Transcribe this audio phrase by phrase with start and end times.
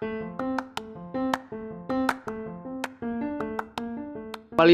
[0.00, 0.16] Kembali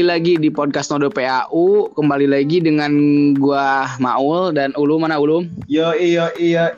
[0.07, 2.95] lagi di podcast Nodo PAU, kembali lagi dengan
[3.35, 5.51] gua Maul dan Ulum mana Ulum?
[5.67, 6.71] Yo iyo iyo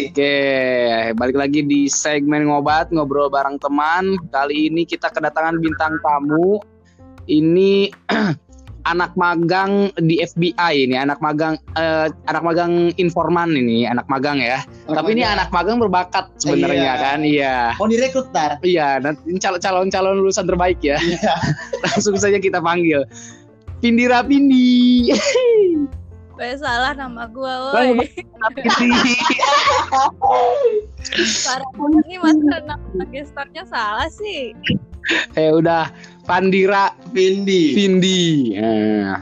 [0.00, 0.36] Oke,
[1.12, 4.16] balik lagi di segmen ngobat ngobrol bareng teman.
[4.32, 6.64] Kali ini kita kedatangan bintang tamu.
[7.28, 7.92] Ini
[8.84, 14.60] anak magang di FBI ini, anak magang eh, anak magang informan ini, anak magang ya.
[14.88, 17.02] Tapi ini anak magang berbakat sebenarnya Iya.
[17.02, 17.56] kan, iya.
[17.80, 18.60] mau direkrut tar.
[18.60, 19.00] Iya,
[19.40, 21.00] calon-calon lulusan terbaik ya.
[21.00, 21.34] Iya.
[21.88, 23.08] Langsung saja kita panggil.
[23.80, 25.12] Pindira Pindi.
[26.34, 28.10] Weh salah nama gua Bang, woi.
[28.58, 29.14] Pindi.
[31.46, 31.70] Parah
[32.10, 34.50] nih masa nama gestarnya salah sih.
[35.40, 35.88] eh udah
[36.24, 37.76] Pandira Vindi.
[37.76, 38.56] Pindi.
[38.56, 39.20] Nah,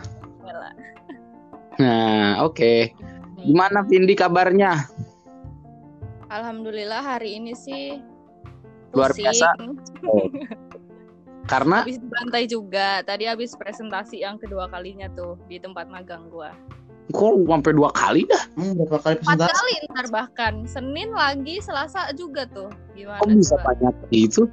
[1.77, 2.95] nah, oke.
[3.43, 4.87] Gimana Pindi kabarnya?
[6.31, 7.99] Alhamdulillah hari ini sih
[8.95, 9.27] Luar pusing.
[9.27, 9.49] biasa.
[11.51, 13.03] Karena Habis dibantai juga.
[13.03, 16.55] Tadi habis presentasi yang kedua kalinya tuh di tempat magang gua.
[17.13, 18.41] kok sampai dua kali dah?
[18.57, 19.53] Hmm, berapa kali Empat presentasi?
[19.59, 22.71] kali ntar bahkan Senin lagi Selasa juga tuh.
[22.95, 24.47] Gimana Kok bisa banyak itu?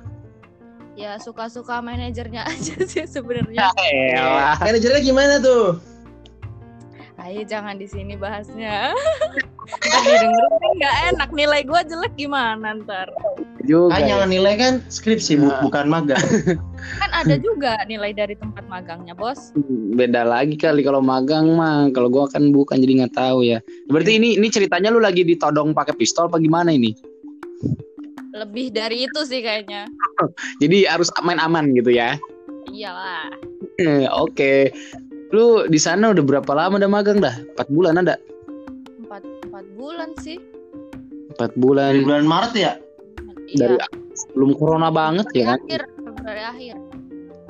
[0.99, 3.71] Ya suka-suka manajernya aja sih sebenarnya.
[4.11, 4.59] Elah.
[4.59, 5.79] Manajernya gimana tuh?
[7.19, 8.91] Ayo jangan di sini bahasnya.
[10.07, 13.11] Didengerin nggak enak nilai gua jelek gimana ntar.
[13.67, 13.95] Juga.
[13.95, 14.23] Kan ya.
[14.23, 15.59] yang nilai kan skripsi bu- Nah.
[15.59, 16.19] bukan magang.
[17.03, 19.51] Kan ada juga nilai dari tempat magangnya bos.
[19.99, 21.91] Beda lagi kali kalau magang mah.
[21.91, 23.59] Kalau gua kan bukan jadi nggak tahu ya.
[23.91, 26.95] Berarti ini ini ceritanya lu lagi ditodong pakai pistol apa gimana ini?
[28.39, 29.83] Lebih dari itu sih kayaknya.
[30.63, 32.15] Jadi harus main aman gitu ya.
[32.71, 33.27] Iyalah.
[33.77, 34.71] Eh, Oke.
[35.29, 37.35] Lu di sana udah berapa lama udah magang dah?
[37.53, 38.15] 4 bulan ada?
[38.97, 40.39] Empat, empat bulan sih.
[41.35, 42.73] 4 bulan Dari bulan Maret ya?
[43.49, 43.85] dari Iya.
[44.13, 45.59] sebelum corona banget Dari ya kan?
[45.59, 45.81] akhir,
[46.21, 46.75] dari akhir.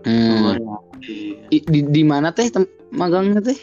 [0.08, 0.56] Hmm.
[1.52, 3.60] I- Di, di mana teh tem- magangnya teh?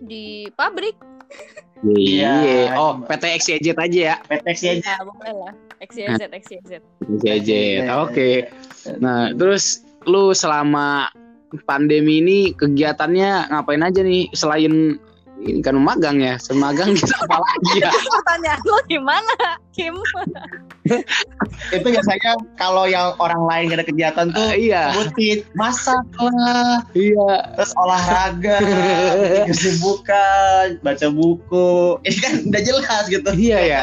[0.00, 0.94] Di pabrik.
[1.82, 2.74] Iya.
[2.78, 4.16] Oh, PT XYZ aja ya.
[4.30, 4.94] PTX aja.
[4.94, 5.52] Ya, boleh lah.
[5.82, 6.70] XYZ, XYZ.
[7.18, 7.48] XYZ.
[7.50, 8.06] Iya.
[8.06, 8.46] Oke.
[9.02, 11.10] Nah, terus lu selama
[11.66, 14.96] pandemi ini kegiatannya ngapain aja nih selain
[15.42, 17.90] ini kan magang ya, semagang gitu apa lagi ya?
[17.90, 19.34] Pertanyaan lo gimana,
[19.74, 19.94] Kim?
[21.74, 26.82] Itu biasanya kalau yang orang lain gak ada kegiatan tuh Ah, iya, sebutin masak lah,
[26.94, 27.54] iya.
[27.58, 28.58] terus olahraga,
[29.50, 31.98] kesibukan, baca buku.
[32.06, 33.30] Ini kan udah jelas gitu.
[33.34, 33.80] Iya ya.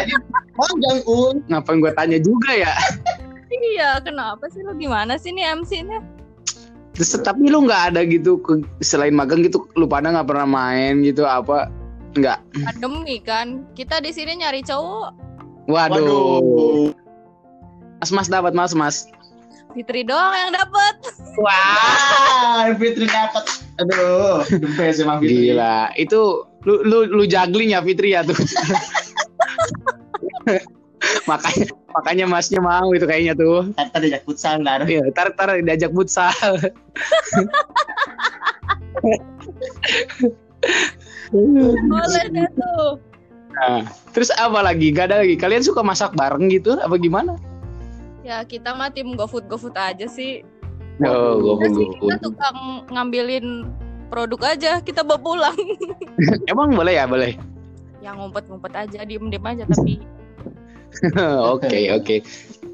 [0.55, 1.35] Magang un.
[1.47, 2.73] Ngapain gue tanya juga ya?
[3.49, 6.18] iya, kenapa sih lo gimana sih nih MC-nya?
[6.99, 10.99] Terus tapi lu nggak ada gitu ke- selain magang gitu lu pada nggak pernah main
[10.99, 11.71] gitu apa?
[12.19, 12.43] Nggak.
[12.67, 13.63] Pandemi kan.
[13.71, 15.15] Kita di sini nyari cowok.
[15.71, 16.91] Waduh.
[18.03, 19.07] Mas Mas dapat Mas Mas.
[19.71, 20.95] Fitri doang yang dapet.
[21.39, 23.47] Wah, Fitri dapat.
[23.79, 25.55] Aduh, the best emang Fitri.
[25.55, 25.95] Gila.
[25.95, 28.35] Itu lu lu lu juggling ya Fitri ya tuh.
[31.29, 33.71] makanya makanya Masnya mau itu kayaknya tuh.
[33.75, 34.85] Tadi diajak futsal ntar.
[34.85, 36.33] Iya, tar tar diajak futsal.
[41.89, 42.99] Boleh deh tuh.
[43.59, 43.83] Nah,
[44.15, 44.93] terus apa lagi?
[44.93, 45.35] Gak ada lagi.
[45.35, 46.77] Kalian suka masak bareng gitu?
[46.79, 47.35] Apa gimana?
[48.23, 50.45] Ya kita mah tim GoFood GoFood aja sih.
[50.99, 53.63] Oh, gue Kita sih kita tukang ngambilin
[54.11, 55.59] produk aja, kita bawa pulang.
[56.51, 57.39] Emang boleh ya, boleh.
[58.03, 60.03] Ya ngumpet-ngumpet aja, diem-diem aja tapi
[61.53, 62.15] Oke, oke.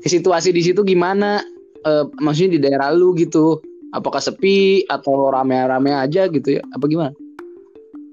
[0.05, 1.43] Situasi di situ gimana?
[1.83, 3.59] Eh, maksudnya di daerah lu gitu.
[3.91, 6.63] Apakah sepi atau rame-rame aja gitu ya?
[6.75, 7.15] Apa gimana?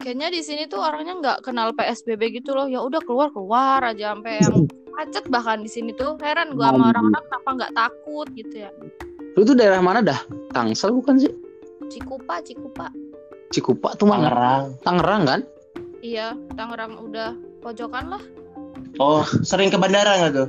[0.03, 2.67] kayaknya di sini tuh orangnya nggak kenal PSBB gitu loh.
[2.67, 4.67] Ya udah keluar-keluar aja sampai yang
[4.99, 6.19] macet bahkan di sini tuh.
[6.19, 8.71] Heran gua sama orang-orang kenapa nggak takut gitu ya.
[9.39, 10.19] Lu tuh daerah mana dah?
[10.53, 11.33] Tangsel bukan sih?
[11.89, 12.91] Cikupa, Cikupa.
[13.55, 14.29] Cikupa tuh mana?
[14.29, 14.65] Tangerang.
[14.84, 15.41] Tangerang kan?
[16.03, 17.31] Iya, Tangerang udah
[17.63, 18.23] pojokan lah.
[18.98, 20.48] Oh, sering ke bandara nggak tuh?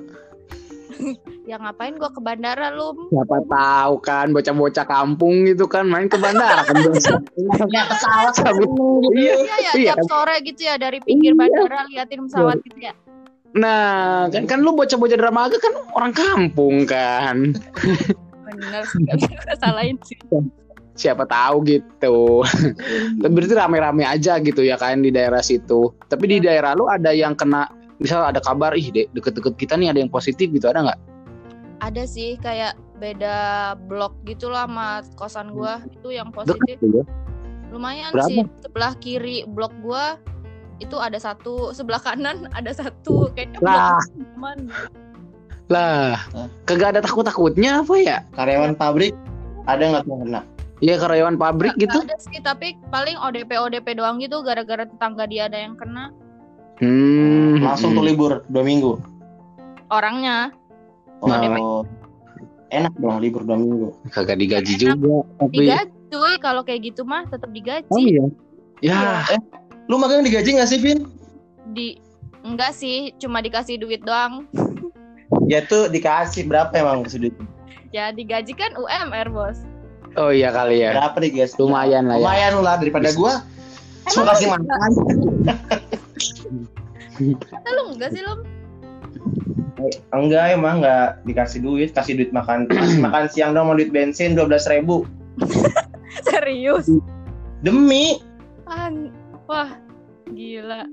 [1.44, 2.96] Ya ngapain gua ke bandara lu?
[3.12, 6.80] Siapa tahu kan bocah-bocah kampung gitu kan main ke bandara kan.
[6.80, 9.12] Naik pesawat Cabut.
[9.12, 9.44] Iya.
[9.44, 9.92] Iya ya, Iya.
[9.92, 11.40] tiap sore gitu ya dari pinggir Iya.
[11.44, 12.96] bandara liatin pesawat gitu ya.
[13.60, 17.52] Nah, kan kan lu bocah-bocah Dramaga kan orang kampung kan.
[18.48, 20.16] Bener sih, gak bisa salahin sih.
[20.96, 22.48] Siapa tahu gitu.
[23.20, 25.92] Berarti rame-rame aja gitu ya kan di daerah situ.
[26.08, 27.68] Tapi di daerah lu ada yang kena
[28.04, 31.00] misal ada kabar ih de- deket-deket kita nih ada yang positif gitu ada nggak?
[31.80, 33.36] Ada sih kayak beda
[33.88, 36.76] blok gitu lah sama kosan gua itu yang positif.
[36.76, 37.04] Deket tuh ya.
[37.72, 38.28] Lumayan Berapa?
[38.28, 38.44] sih.
[38.60, 40.20] Sebelah kiri blok gua
[40.84, 43.32] itu ada satu, sebelah kanan ada satu.
[43.32, 44.00] Kayaknya Lah.
[45.72, 46.20] Lah,
[46.68, 48.18] kagak ada takut-takutnya apa ya?
[48.36, 49.16] Karyawan pabrik
[49.64, 50.42] ada nggak tuh yang kena?
[50.84, 52.04] Ya karyawan pabrik gitu.
[52.04, 56.12] Nggak ada sih tapi paling ODP ODP doang gitu gara-gara tetangga dia ada yang kena
[56.84, 57.64] Hmm.
[57.64, 59.00] Langsung tuh libur dua minggu.
[59.88, 60.52] orangnya
[61.22, 61.86] Oh,
[62.68, 63.96] enak dong libur dua minggu.
[64.10, 65.24] kagak digaji juga.
[65.40, 68.26] Tapi digaji cuy kalau kayak gitu mah tetap digaji Oh iya.
[68.82, 69.40] Ya, Eh,
[69.88, 71.08] lu magang digaji nggak sih, Vin?
[71.66, 71.96] di
[72.44, 74.44] enggak sih cuma dikasih duit doang
[75.52, 77.32] Ya tuh dikasih berapa emang sudut?
[77.90, 79.64] ya digaji kan UMR bos
[80.14, 80.92] oh iya kali ya.
[80.94, 81.54] Berapa nih guys?
[81.56, 82.22] Lumayan lah ya.
[82.22, 83.42] Lumayan lah daripada gua.
[84.06, 84.90] Cuma kasih makan.
[87.50, 88.34] Kata lu enggak sih lu
[90.16, 94.38] Enggak emang enggak dikasih duit, kasih duit makan, kasih makan siang dong mau duit bensin
[94.38, 95.04] dua belas ribu.
[96.30, 96.88] Serius?
[97.66, 98.22] Demi.
[98.70, 99.12] An-
[99.50, 99.76] wah
[100.32, 100.88] gila.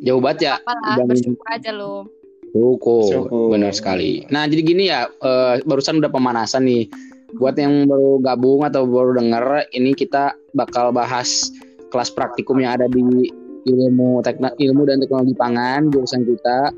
[0.00, 0.54] Jauh banget ya.
[0.60, 2.08] apalah bersyukur aja lu
[2.54, 4.22] Syukur, benar sekali.
[4.30, 6.86] Nah, jadi gini ya, eh, barusan udah pemanasan nih.
[7.34, 11.50] Buat yang baru gabung atau baru denger, ini kita bakal bahas
[11.90, 13.26] kelas praktikum yang ada di
[13.64, 16.72] ilmu tekna, ilmu dan teknologi pangan jurusan kita.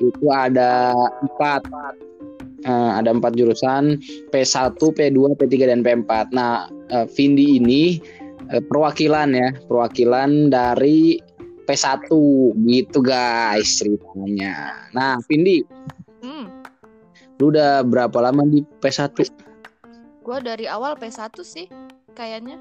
[0.00, 0.92] Itu ada
[1.24, 1.64] empat,
[2.66, 4.02] Eh, ada empat jurusan
[4.34, 6.34] P1, P2, P3 dan P4.
[6.34, 8.02] Nah, eh, Vindi ini
[8.50, 11.22] eh, perwakilan ya, perwakilan dari
[11.62, 12.10] P1
[12.66, 14.88] gitu guys ceritanya.
[14.90, 15.62] Nah, Vindi,
[16.26, 16.46] hmm
[17.38, 19.12] lu udah berapa lama di P1?
[20.26, 21.70] gua dari awal P1 sih
[22.18, 22.58] kayaknya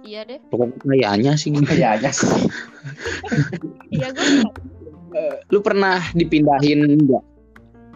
[0.00, 1.64] iya deh Pokoknya kayaknya sih gitu.
[1.64, 2.28] kayaknya sih.
[3.94, 4.24] iya gua
[5.52, 7.24] Lu pernah dipindahin enggak?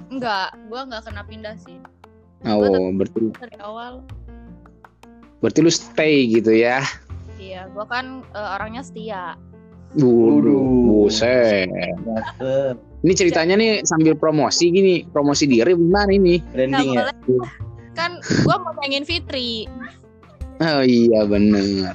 [0.06, 1.78] enggak gua enggak kena pindah sih
[2.46, 4.06] Oh, berarti dari awal
[5.40, 6.78] berarti lu stay gitu ya.
[7.36, 9.34] iya gua kan eh, orangnya setia
[9.96, 10.60] Waduh,
[11.08, 11.72] buset.
[13.00, 16.36] Ini ceritanya nih sambil promosi gini, promosi diri gimana ini?
[16.52, 17.08] Branding ya.
[17.96, 19.64] Kan gua mau pengen Fitri
[20.60, 21.94] Oh iya bener.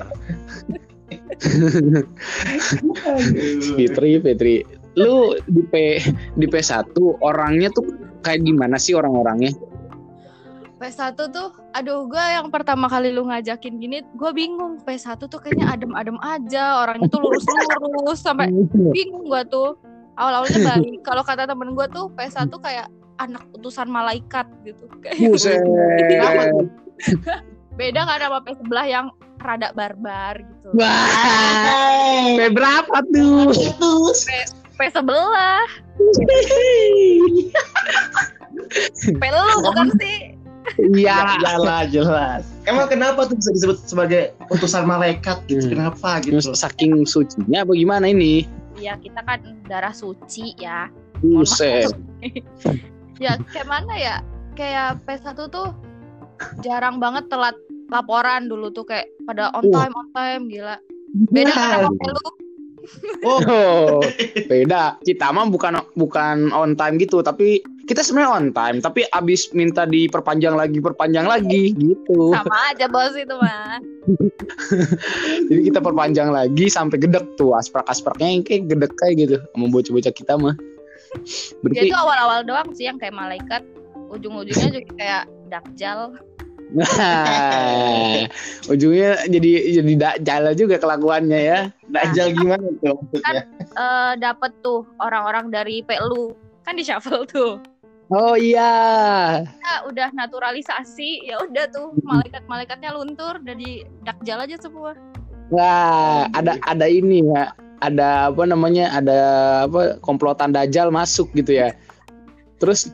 [3.78, 4.56] Fitri, Fitri.
[5.00, 5.98] Lu di P
[6.38, 6.94] di P1
[7.24, 7.88] orangnya tuh
[8.22, 9.56] kayak gimana sih orang-orangnya?
[10.82, 15.78] P1 tuh aduh gua yang pertama kali lu ngajakin gini gua bingung P1 tuh kayaknya
[15.78, 18.50] adem-adem aja orangnya tuh lurus-lurus sampai
[18.90, 19.78] bingung gua tuh
[20.18, 22.90] awal-awalnya baik kalau kata temen gua tuh P1 kayak
[23.22, 25.62] anak utusan malaikat gitu kayak Buset.
[27.80, 29.08] Beda kan sama P sebelah yang
[29.42, 33.50] rada barbar gitu Wah, P berapa tuh?
[34.78, 35.66] P sebelah
[39.20, 40.38] P lu bukan sih
[40.78, 41.42] Iya.
[41.42, 42.46] Jelas, jelas.
[42.70, 45.68] Emang kenapa tuh bisa disebut sebagai utusan malaikat gitu?
[45.68, 45.74] Hmm.
[45.74, 46.38] Kenapa gitu?
[46.54, 48.46] Saking sucinya apa gimana ini?
[48.82, 49.40] ya kita kan
[49.70, 50.90] darah suci ya
[51.22, 51.94] Buset.
[53.24, 54.16] ya kayak mana ya
[54.58, 55.70] kayak P1 tuh
[56.66, 57.56] jarang banget telat
[57.92, 60.76] laporan dulu tuh kayak pada on time on time gila.
[61.32, 62.26] Beda kan sama lu.
[63.22, 64.02] Oh,
[64.52, 64.98] beda.
[65.06, 69.86] Kita mah bukan bukan on time gitu, tapi kita sebenarnya on time, tapi abis minta
[69.86, 72.32] diperpanjang lagi, perpanjang lagi gitu.
[72.34, 73.78] sama aja bos itu mah.
[75.50, 80.14] Jadi kita perpanjang lagi sampai gedek tuh asprak-aspraknya yang kayak gedek kayak gitu sama bocah-bocah
[80.14, 80.56] kita mah.
[80.56, 83.62] ya Berarti itu awal-awal doang sih yang kayak malaikat.
[84.12, 86.16] Ujung-ujungnya juga kayak dakjal
[86.72, 88.24] Nah,
[88.72, 89.52] ujungnya jadi
[89.82, 91.60] jadi dakjal juga kelakuannya ya.
[91.92, 93.44] Dajjal gimana tuh maksudnya?
[93.72, 96.32] eh dapet tuh orang-orang dari P lu
[96.64, 97.60] kan di shuffle tuh
[98.12, 98.76] Oh iya.
[99.40, 104.92] Nah, udah naturalisasi ya udah tuh malaikat-malaikatnya luntur jadi dakjal aja semua
[105.52, 107.52] Wah, ada ada ini ya.
[107.84, 108.88] Ada apa namanya?
[108.96, 109.20] Ada
[109.68, 111.76] apa komplotan dajjal masuk gitu ya.
[112.64, 112.88] Terus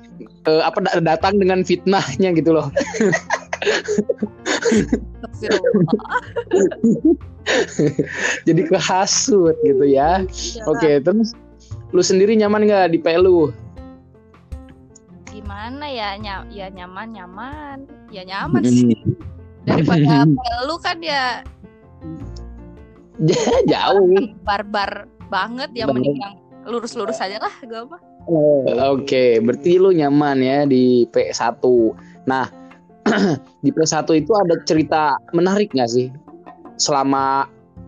[0.50, 2.74] eh, apa da- datang dengan fitnahnya gitu loh.
[8.48, 10.28] Jadi kehasut gitu ya.
[10.68, 11.32] Oke, terus
[11.96, 13.56] lu sendiri nyaman nggak di PLU?
[15.38, 17.78] gimana ya Nya- ya nyaman nyaman
[18.10, 18.98] ya nyaman sih
[19.70, 20.26] daripada
[20.68, 21.46] lu kan ya
[23.70, 24.18] Jauh.
[24.42, 28.02] barbar banget ya mending yang lurus-lurus aja lah gue mah
[28.92, 31.64] Oke, berarti lu nyaman ya di P1.
[32.28, 32.52] Nah,
[33.64, 36.08] di P1 itu ada cerita menarik nggak sih?
[36.78, 37.48] Selama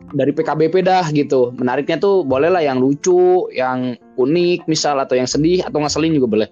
[0.09, 1.53] dari PKBP dah gitu.
[1.53, 6.27] Menariknya tuh boleh lah yang lucu, yang unik misal atau yang sedih atau ngeselin juga
[6.27, 6.49] boleh.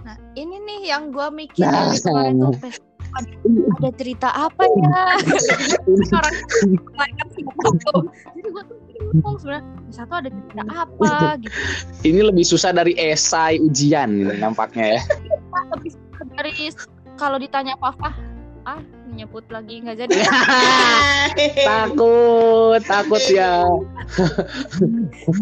[0.00, 1.90] nah ini nih yang gue mikir Nah.
[1.90, 2.54] dari kemarin tuh
[3.16, 3.30] ada,
[3.74, 5.02] ada cerita apa ya
[6.22, 6.36] orang
[6.94, 11.10] malaikat sih jadi gue tuh bingung sebenarnya satu ada cerita apa
[11.42, 11.58] gitu
[12.06, 15.00] Ini lebih susah dari esai ujian gitu, nampaknya ya.
[15.74, 15.90] lebih
[16.36, 16.52] dari
[17.16, 18.10] kalau ditanya apa apa
[18.66, 18.80] ah
[19.16, 20.12] nyebut lagi nggak jadi.
[21.68, 23.64] Takut, takut ya.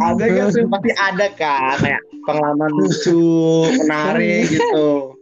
[0.01, 5.17] ada kan sih pasti ada kan kayak pengalaman lucu menarik gitu.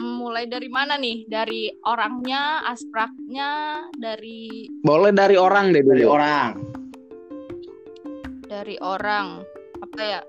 [0.00, 1.28] Mulai dari mana nih?
[1.28, 6.50] Dari orangnya aspraknya dari Boleh dari orang deh dari orang.
[8.46, 9.42] Dari orang.
[9.82, 10.20] Apa ya?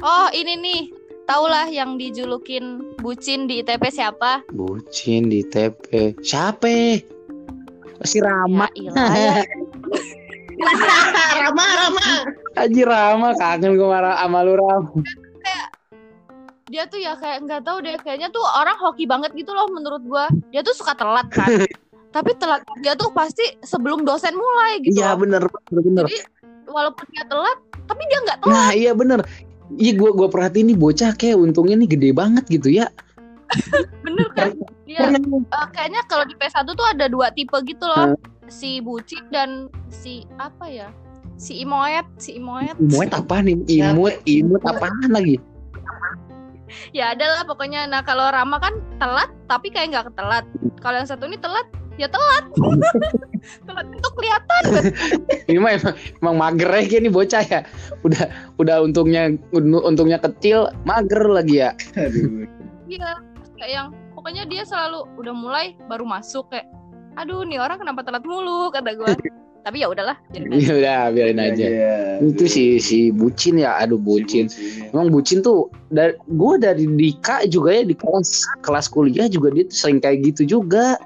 [0.00, 0.82] Oh ini nih
[1.30, 6.18] taulah yang dijulukin bucin di ITP siapa Bucin di TP.
[6.18, 6.98] Siapa?
[8.02, 8.66] Si Rama.
[8.74, 9.46] ya
[10.60, 10.74] ilah
[11.46, 12.06] Rama Rama
[12.58, 14.84] Haji Rama kangen gue marah sama lu Ram.
[16.70, 20.06] dia tuh ya kayak nggak tahu deh kayaknya tuh orang hoki banget gitu loh menurut
[20.06, 21.50] gua dia tuh suka telat kan
[22.14, 26.04] tapi telat dia tuh pasti sebelum dosen mulai gitu Iya bener, bener, bener.
[26.06, 26.18] jadi
[26.70, 27.58] walaupun dia telat
[27.90, 29.18] tapi dia nggak telat Nah iya bener.
[29.78, 32.90] Iya gue gua perhatiin nih bocah kayak untungnya nih gede banget gitu ya.
[34.06, 34.54] bener kan?
[34.86, 38.18] Dia eh, kayaknya kalau di P1 tuh ada dua tipe gitu loh.
[38.50, 40.88] Si bucin dan si apa ya?
[41.38, 42.74] Si imoet si imoet.
[42.78, 43.62] Imut apa nih?
[43.70, 45.38] Imut, imut apaan lagi?
[46.96, 47.86] ya ada lah pokoknya.
[47.86, 50.44] Nah kalau Rama kan telat tapi kayak nggak ketelat.
[50.82, 51.66] Kalau yang satu ini telat
[51.98, 52.44] ya telat
[53.66, 54.62] telat itu kelihatan
[55.50, 57.60] Ini mah emang, emang mager ya kayak nih bocah ya.
[58.06, 58.24] Udah
[58.60, 61.70] udah untungnya untungnya kecil, mager lagi ya.
[61.98, 62.46] Aduh.
[62.86, 63.18] Iya,
[63.58, 66.68] kayak yang pokoknya dia selalu udah mulai baru masuk kayak
[67.18, 69.14] aduh nih orang kenapa telat mulu kata gua.
[69.60, 70.16] Tapi ya udahlah.
[70.32, 70.40] aja.
[70.56, 71.66] Ya udah biarin aja.
[71.68, 71.98] Iya.
[72.24, 74.48] Itu si si bucin ya, aduh bucin.
[74.88, 79.68] Emang bucin tuh dari gue dari Dika juga ya di kelas kelas kuliah juga dia
[79.68, 80.96] tuh sering kayak gitu juga.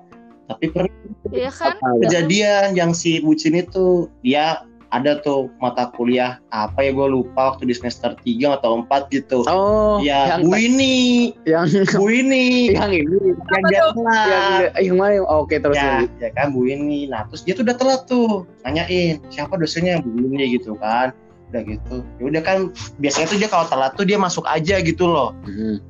[0.55, 0.93] Tapi pernah
[1.35, 1.75] Iya kan?
[2.05, 4.63] kejadian yang si bucin itu dia
[4.95, 9.43] ada tuh mata kuliah apa ya gue lupa waktu di semester 3 atau 4 gitu.
[9.51, 11.35] Oh, ya yang Bu ini.
[11.43, 11.67] yang
[11.99, 12.71] Bu ini.
[12.71, 14.71] Yang ini yang dia telat.
[14.79, 15.15] Yang yang mana?
[15.27, 17.11] Oke terus ya, ya kan Bu ini.
[17.11, 18.47] Nah terus dia tuh udah telat tuh.
[18.63, 19.99] Nanyain siapa dosennya?
[19.99, 21.11] Bu ini gitu kan.
[21.51, 22.07] Udah gitu.
[22.23, 22.59] Ya udah kan
[23.03, 25.35] biasanya tuh dia kalau telat tuh dia masuk aja gitu loh.
[25.43, 25.83] Hmm.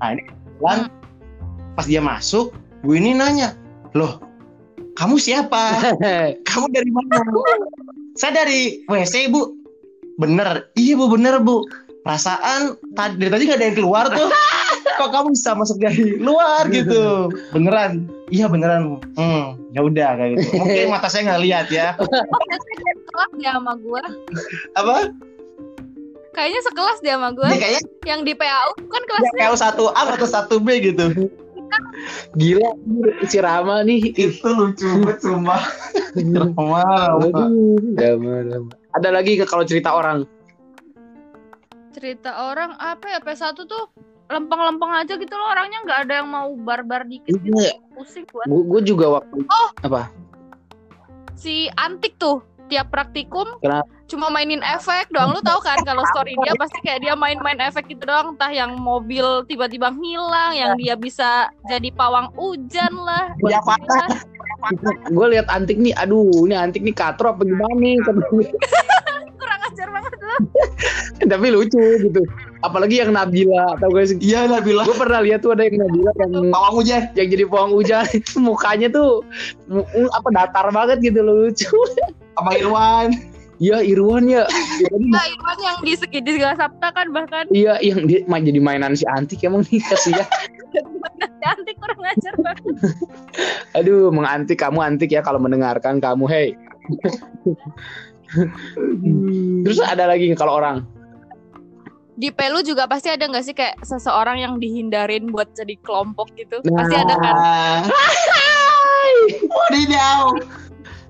[0.65, 0.89] kan
[1.77, 3.53] pas dia masuk Bu ini nanya
[3.93, 4.24] loh
[4.95, 5.63] kamu siapa?
[6.49, 7.19] Kamu dari mana?
[8.15, 9.59] Saya dari WC bu.
[10.23, 10.71] Bener.
[10.79, 11.67] Iya bu bener bu.
[12.07, 14.29] Perasaan tadi dari tadi nggak ada yang keluar tuh.
[15.01, 17.27] Kok kamu bisa masuk dari luar gitu?
[17.51, 18.07] Beneran?
[18.31, 20.55] Iya beneran hmm ya udah kayak gitu.
[20.63, 21.99] Mungkin mata saya nggak lihat ya.
[21.99, 24.05] Sekelas dia sama gua.
[24.79, 25.11] apa?
[26.39, 27.51] Kayaknya sekelas dia sama gua.
[27.51, 29.41] dia kayaknya Yang di PAU kan kelasnya.
[29.43, 31.11] Kayak satu A atau satu B gitu
[32.37, 32.71] Gila
[33.29, 34.13] si Rama nih.
[34.15, 35.63] itu lucu banget sumpah
[36.17, 37.33] Rama.
[38.95, 40.27] Ada lagi ke kalau cerita orang.
[41.95, 43.87] cerita orang apa ya P1 tuh
[44.27, 47.55] lempeng-lempeng aja gitu loh orangnya nggak ada yang mau barbar dikit gitu.
[47.55, 47.79] Iya.
[47.95, 48.43] Pusing gua.
[48.51, 49.47] Gue juga waktu
[51.39, 53.94] Si Antik tuh tiap praktikum Kenapa?
[54.07, 55.33] Cuma mainin efek doang.
[55.33, 58.37] Lu tahu kan kalau story dia pasti kayak dia main-main efek gitu doang.
[58.37, 63.33] Entah yang mobil tiba-tiba hilang yang dia bisa jadi pawang hujan lah.
[63.45, 63.61] Ya,
[65.13, 68.01] gue lihat antik nih, aduh ini antik nih katro apa gimana nih?
[69.37, 70.37] kurang ajar banget lu.
[71.25, 72.23] Tapi lucu gitu.
[72.65, 74.17] Apalagi yang Nabila atau gue sih.
[74.25, 74.89] iya Nabila.
[74.89, 77.03] Gue pernah lihat tuh ada yang Nabila yang pawang hujan.
[77.13, 78.05] yang jadi pawang hujan.
[78.13, 79.21] Itu mukanya tuh
[80.13, 81.73] apa datar banget gitu loh lucu.
[82.35, 84.43] sama Irwan Iya Irwan ya.
[85.15, 88.59] nah Iwan yang di segi di segala sabta kan bahkan Iya yang dia main jadi
[88.59, 90.27] mainan si antik emang nih kasihan.
[90.75, 92.65] si Antik kurang ajar banget
[93.79, 96.49] Aduh, emang antik kamu antik ya kalau mendengarkan kamu, hey.
[99.63, 100.83] Terus ada lagi kalau orang
[102.15, 106.63] di Pelu juga pasti ada nggak sih kayak seseorang yang dihindarin buat jadi kelompok gitu
[106.63, 106.79] Nah.
[106.79, 107.35] pasti ada kan
[109.51, 110.23] Wadidaw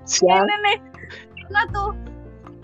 [0.05, 0.45] siapa?
[0.45, 0.77] ini nih
[1.45, 1.89] karena tuh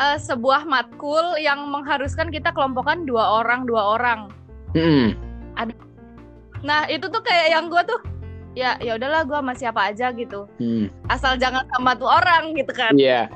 [0.01, 4.19] eh, sebuah matkul yang mengharuskan kita kelompokan dua orang dua orang.
[4.73, 5.13] Hmm.
[6.61, 7.97] nah itu tuh kayak yang gue tuh
[8.53, 10.45] ya ya udahlah gue sama siapa aja gitu.
[10.61, 10.93] Hmm.
[11.09, 12.93] asal jangan sama tuh orang gitu kan.
[12.93, 13.29] Iya.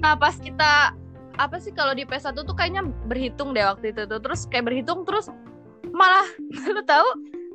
[0.00, 0.96] nah pas kita
[1.36, 4.20] apa sih kalau di PS1 tuh kayaknya berhitung deh waktu itu tuh.
[4.20, 5.28] Terus kayak berhitung terus
[5.92, 6.24] malah
[6.74, 7.08] lu tahu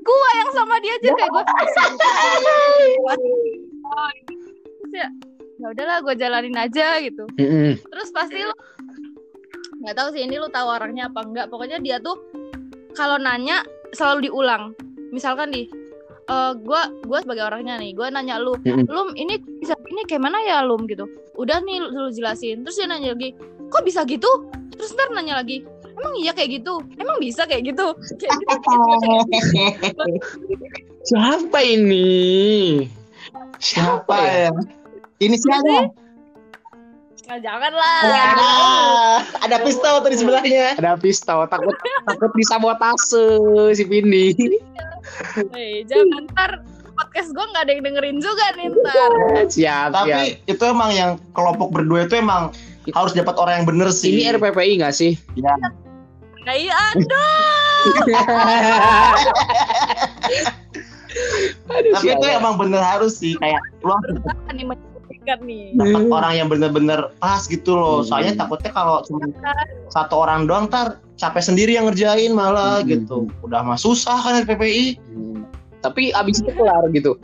[0.05, 1.09] gua yang sama dia aja.
[1.17, 1.43] Kayak gue
[4.85, 5.09] terus ya
[5.55, 7.23] ya udahlah gue jalanin aja gitu
[7.89, 8.55] terus pasti lu
[9.83, 12.17] nggak tahu sih ini lu tahu orangnya apa enggak pokoknya dia tuh
[12.95, 13.63] kalau nanya
[13.95, 14.75] selalu diulang
[15.15, 15.67] misalkan di
[16.25, 18.89] eh gua gua sebagai orangnya nih, gua nanya lu, Mm-mm.
[18.89, 21.05] Lum ini bisa ini kayak mana ya Lum gitu.
[21.37, 22.65] Udah nih lu, lu jelasin.
[22.65, 23.37] Terus dia nanya lagi,
[23.69, 24.29] kok bisa gitu?
[24.73, 26.81] Terus ntar nanya lagi, emang iya kayak gitu?
[26.97, 27.93] Emang bisa kayak gitu?
[28.17, 28.55] Kayak gitu.
[31.13, 32.09] Siapa ini?
[33.61, 34.49] Siapa ya?
[34.49, 34.51] ya?
[35.15, 35.95] Ini siapa?
[37.25, 37.99] Nah, jangan lah.
[38.35, 39.17] Ah,
[39.47, 40.75] ada pistol tuh di sebelahnya.
[40.75, 43.23] Ada pistol, takut takut disabotase
[43.73, 44.35] si Vindi.
[45.55, 46.59] Hei, jangan ntar
[46.99, 49.11] podcast gue nggak ada yang dengerin juga nih ntar.
[49.47, 49.89] Siap, siap.
[49.95, 52.51] Tapi itu emang yang kelompok berdua itu emang
[52.91, 54.19] harus dapat orang yang bener sih.
[54.19, 55.15] Ini RPPI nggak sih?
[55.39, 55.55] Ya.
[56.45, 57.25] Nah, iya ada.
[61.71, 64.19] Aduh, Tapi itu emang bener harus sih kayak lu harus
[65.25, 68.01] Apa nih dapat orang yang bener-bener pas gitu loh.
[68.01, 68.07] Hmm.
[68.07, 69.25] Soalnya takutnya kalau cuma
[69.89, 72.87] satu orang doang ntar capek sendiri yang ngerjain malah Hmm.
[72.87, 73.17] gitu.
[73.41, 75.01] Udah mah susah kan PPI.
[75.01, 75.47] Hmm.
[75.81, 77.17] Tapi abis itu kelar gitu.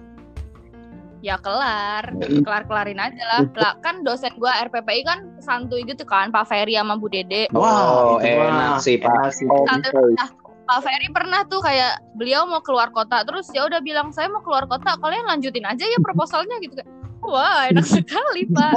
[1.22, 2.42] Ya kelar, Hmm.
[2.42, 3.40] kelar kelarin aja lah.
[3.54, 7.46] Lah kan dosen gue RPPI kan santuy gitu kan, Pak Ferry sama Bu Dede.
[7.54, 9.30] Oh, itu mah enak sih, Pak.
[9.46, 9.86] Oh, Santuy.
[9.86, 10.02] gitu.
[10.18, 10.30] Nah,
[10.66, 14.42] Pak Ferry pernah tuh kayak beliau mau keluar kota, terus ya udah bilang saya mau
[14.42, 16.88] keluar kota, kalian lanjutin aja ya proposalnya gitu kan.
[17.22, 18.76] Wah enak sekali Pak.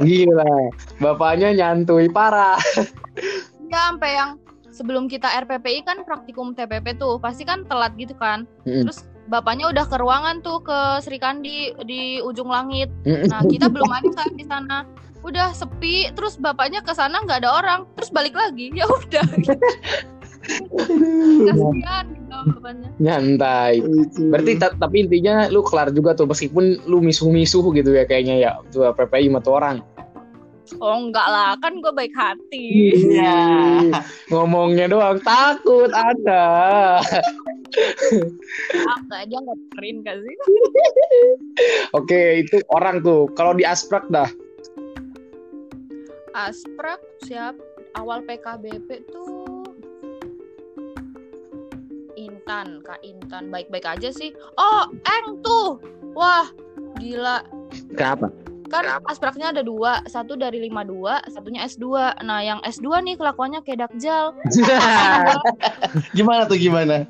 [0.00, 0.72] Gila.
[1.00, 2.60] Bapaknya nyantui parah.
[3.68, 4.30] Ya sampai yang
[4.72, 8.46] sebelum kita RPPI kan praktikum TPP tuh pasti kan telat gitu kan.
[8.68, 8.86] Mm.
[8.88, 12.88] Terus bapaknya udah ke ruangan tuh ke Sri Kandi di ujung langit.
[13.04, 14.86] Nah kita belum ada kan di sana.
[15.26, 18.70] Udah sepi, terus bapaknya ke sana nggak ada orang, terus balik lagi.
[18.78, 19.26] Ya udah.
[20.48, 22.38] Kasihan gitu.
[22.98, 23.84] Nyantai.
[24.32, 28.50] Berarti ta- tapi intinya lu kelar juga tuh meskipun lu misuh-misuh gitu ya kayaknya ya
[28.72, 29.76] tuh PPI sama tuh orang.
[30.84, 32.92] Oh enggak lah, kan gue baik hati.
[32.92, 33.88] Iya.
[34.28, 37.00] Ngomongnya doang takut ada.
[38.76, 40.36] Enggak, dia nggak dengerin kan sih.
[41.96, 43.32] Oke, itu orang tuh.
[43.32, 44.28] Kalau di Asprak dah.
[46.36, 47.56] Asprak siap
[47.96, 49.37] awal PKBP tuh
[52.48, 54.32] Intan, Kak Intan baik-baik aja sih.
[54.56, 55.76] Oh, Eng tuh.
[56.16, 56.48] Wah,
[56.96, 57.44] gila.
[57.92, 58.32] Kenapa?
[58.72, 62.16] Kan aspraknya ada dua, satu dari 52, satunya S2.
[62.24, 64.32] Nah, yang S2 nih kelakuannya kayak Dakjal.
[66.16, 67.04] Gimana tuh gimana?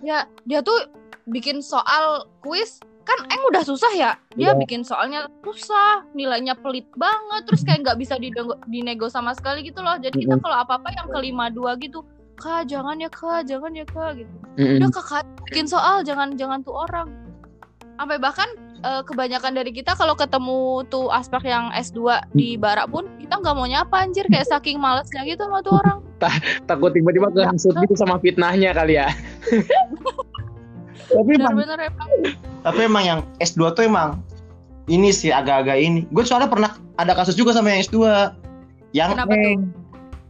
[0.00, 0.88] ya, dia tuh
[1.28, 4.16] bikin soal kuis kan Eng udah susah ya.
[4.32, 4.60] Dia Iya.
[4.64, 9.84] bikin soalnya susah, nilainya pelit banget, terus kayak nggak bisa dinego, dinego sama sekali gitu
[9.84, 10.00] loh.
[10.00, 12.00] Jadi kita kalau apa-apa yang ke 52 gitu,
[12.34, 14.34] Kak, jangan ya, Kak, jangan ya, Kak gitu.
[14.58, 14.78] Mm-mm.
[14.82, 17.08] Udah Kak, bikin soal, jangan jangan tuh orang.
[17.94, 18.50] Sampai bahkan
[18.82, 21.98] eh, kebanyakan dari kita kalau ketemu tuh aspek yang S2
[22.34, 25.98] di barak pun kita nggak mau nyapa anjir kayak saking malesnya gitu sama tuh orang.
[26.70, 29.08] Takut tiba-tiba kehasut gitu sama fitnahnya kali ya.
[31.04, 32.08] Tapi emang, Bener-bener emang.
[32.64, 34.18] tapi emang yang S2 tuh emang
[34.88, 36.08] ini sih agak-agak ini.
[36.10, 37.98] Gue soalnya pernah ada kasus juga sama yang S2.
[38.96, 39.58] Yang Kenapa tuh?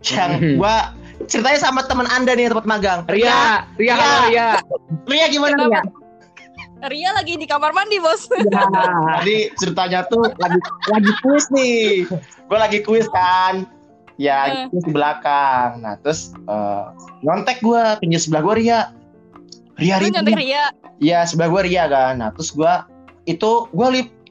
[0.04, 0.74] yang gua
[1.24, 3.00] ceritanya sama teman Anda nih tempat magang.
[3.06, 3.94] Ria, Ria, Ria.
[3.94, 4.48] halo, Ria.
[5.06, 5.56] Ria gimana?
[5.60, 5.82] Ria?
[6.84, 8.28] Ria lagi di kamar mandi bos.
[8.28, 12.04] Tadi ceritanya tuh lagi lagi kuis nih.
[12.44, 13.64] Gue lagi kuis kan.
[14.14, 14.66] Ya, Eh.
[14.68, 15.80] kuis di belakang.
[15.80, 16.84] Nah, terus eh,
[17.22, 18.80] nyontek gue pinggir sebelah gue Ria.
[19.74, 20.12] Ria, Ria.
[20.12, 20.64] nyontek Ria.
[21.00, 22.20] Iya, sebelah gue Ria kan.
[22.20, 22.72] Nah, terus gue
[23.24, 23.86] itu gue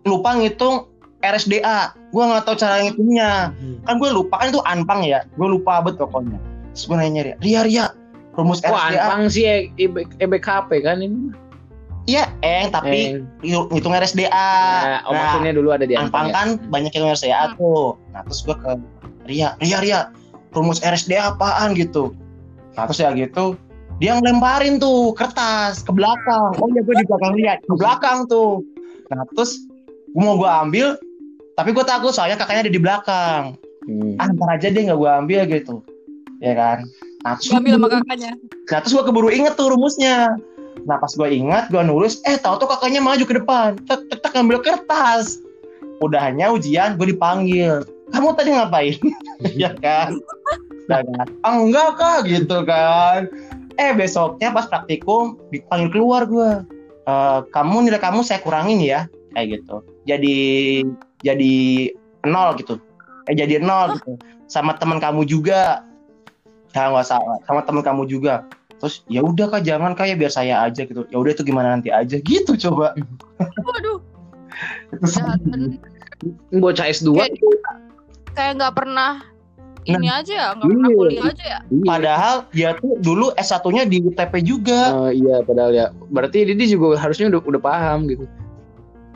[0.05, 0.87] lupa ngitung
[1.19, 1.97] RSDA.
[2.13, 3.49] Gue nggak tahu cara ngitungnya.
[3.83, 5.25] Kan gue lupa kan itu anpang ya.
[5.33, 6.37] Gue lupa bet pokoknya.
[6.73, 7.86] Terus gue nanya Ria, Ria, Ria,
[8.33, 8.97] rumus Wah, RSDA.
[8.99, 11.29] anpang sih E- EB- EBKP kan ini.
[12.03, 14.27] Iya, eng, tapi Eh, ngitung RSDA.
[14.27, 16.33] nah, oh, maksudnya dulu ada di Anpang anpang ya.
[16.36, 17.55] kan banyak yang RSDA Hmm.
[17.55, 17.88] tuh.
[18.12, 18.71] Nah terus gue ke
[19.23, 19.99] Ria, Ria, Ria,
[20.51, 22.12] rumus RSDA apaan gitu.
[22.75, 23.55] Nah terus ya gitu,
[23.97, 26.51] dia ngelemparin tuh kertas ke belakang.
[26.57, 28.65] Oh iya gue di belakang Ria, di belakang tuh.
[29.07, 29.63] Nah terus
[30.12, 30.99] gue mau gue ambil,
[31.53, 33.43] tapi gue takut soalnya kakaknya ada di belakang.
[33.83, 34.15] Hmm.
[34.15, 35.79] Ah ntar aja deh nggak gue ambil gitu,
[36.43, 36.77] ya kan.
[37.23, 38.32] Nah terus, ambil sama kakaknya.
[38.67, 40.36] nah, terus gue keburu inget tuh rumusnya.
[40.84, 44.19] Nah pas gue ingat, gue nulis, eh tahu tuh kakaknya maju ke depan, tek tek
[44.19, 45.39] tek ngambil kertas.
[46.03, 47.88] Udahnya ujian, gue dipanggil.
[48.12, 48.99] Kamu tadi ngapain?
[49.62, 50.19] ya kan?
[50.91, 51.27] Nah, kan?
[51.47, 53.32] "Ah, enggak kak, gitu kan.
[53.79, 56.67] Eh besoknya pas praktikum dipanggil keluar gue.
[57.08, 59.79] "Eh, kamu nilai kamu saya kurangin ya, kayak gitu.
[60.03, 60.38] Jadi
[61.23, 61.56] jadi
[62.27, 62.75] nol gitu.
[63.32, 64.19] Eh jadi nol gitu.
[64.51, 65.88] Sama teman kamu juga.
[66.73, 67.38] Ya nggak salah.
[67.43, 71.15] Sama teman kamu juga terus ya udah kak jangan kayak biar saya aja gitu ya
[71.15, 72.91] udah itu gimana nanti aja gitu coba
[73.63, 74.03] Waduh,
[75.41, 75.79] bener.
[76.51, 77.39] Bocah S2 Kayak-
[78.33, 79.23] Kayak nggak pernah
[79.83, 80.97] ini aja ya, nggak pernah Iya.
[80.97, 81.59] kuliah aja ya.
[81.63, 81.86] Iya.
[81.86, 84.79] Padahal dia tuh dulu S1-nya di UTP juga.
[85.07, 85.86] Eh, iya padahal ya.
[86.07, 88.23] Berarti Didi juga harusnya udah udah paham gitu.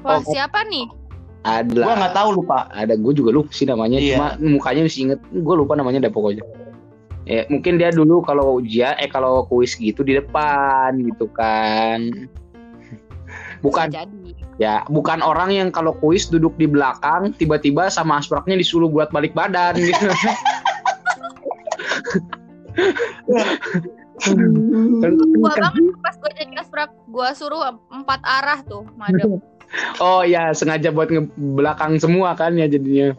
[0.03, 0.87] Wah, Oh, siapa nih?
[1.43, 2.67] Ada Gua nggak tahu lupa.
[2.69, 3.95] Ada gue juga lupa sih namanya.
[3.95, 4.15] Iya.
[4.15, 5.19] Cuma mukanya masih inget.
[5.27, 6.43] Gue lupa namanya deh pokoknya.
[7.27, 12.07] Ya, mungkin dia dulu kalau ujian, eh kalau kuis gitu di depan gitu kan.
[13.59, 13.91] Bukan
[14.61, 19.35] ya, bukan orang yang kalau kuis duduk di belakang, tiba-tiba sama aspraknya disuruh buat balik
[19.35, 20.07] badan gitu.
[25.37, 27.61] Gua banget pas gua jadi asprak, gua suruh
[27.91, 29.37] empat arah tuh, madem.
[29.99, 33.11] Oh ya, sengaja buat ngebelakang semua kan ya jadinya.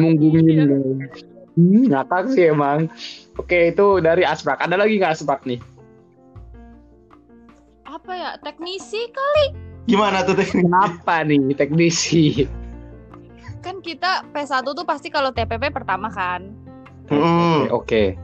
[0.00, 0.48] Munggungin.
[0.48, 0.64] Iya.
[1.52, 2.88] Hmm, ngakak sih emang.
[3.40, 4.60] Oke, itu dari Asprak.
[4.60, 5.60] Ada lagi nggak Asprak nih?
[7.88, 8.30] Apa ya?
[8.40, 9.56] Teknisi kan
[9.90, 10.62] Gimana tuh teknik?
[10.62, 12.46] Kenapa nih teknisi?
[13.62, 16.50] kan kita P1 tuh pasti kalau TPP pertama kan.
[17.06, 17.70] Hmm.
[17.70, 18.18] Oke.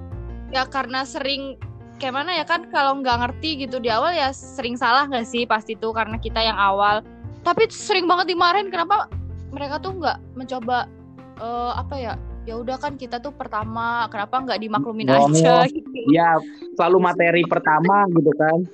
[0.50, 1.54] Ya karena sering
[2.02, 5.46] kayak mana ya kan kalau nggak ngerti gitu di awal ya sering salah nggak sih
[5.46, 7.06] pasti tuh karena kita yang awal.
[7.46, 9.06] Tapi sering banget dimarahin kenapa
[9.54, 10.90] mereka tuh nggak mencoba
[11.38, 12.14] eh, apa ya?
[12.48, 15.28] Ya udah kan kita tuh pertama, kenapa nggak dimaklumin Oh.
[15.28, 15.84] aja gitu.
[16.08, 16.40] Ya,
[16.72, 18.64] selalu materi pertama gitu kan.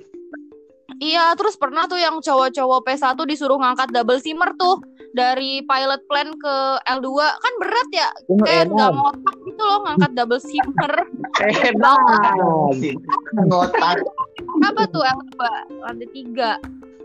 [0.95, 4.79] Iya, terus pernah tuh yang cowok-cowok P1 disuruh ngangkat double simmer tuh
[5.11, 6.55] dari pilot plan ke
[6.89, 10.93] L2 kan berat ya Oh, kayak nggak ngotak gitu loh ngangkat double simmer
[11.35, 11.99] Enak.
[13.41, 13.97] Ngotak.
[14.61, 15.35] apa tuh L2
[15.81, 16.51] lantai tiga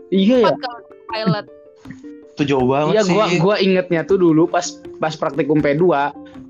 [0.07, 0.53] Iya ya.
[1.09, 1.45] pilot
[2.41, 3.13] Itu jauh banget Iya, sih.
[3.13, 4.65] gua gua ingetnya tuh dulu pas
[4.97, 5.85] pas praktikum P2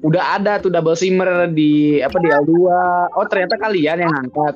[0.01, 2.54] udah ada tuh double simmer di apa di L2.
[3.12, 4.56] Oh, ternyata kalian yang angkat.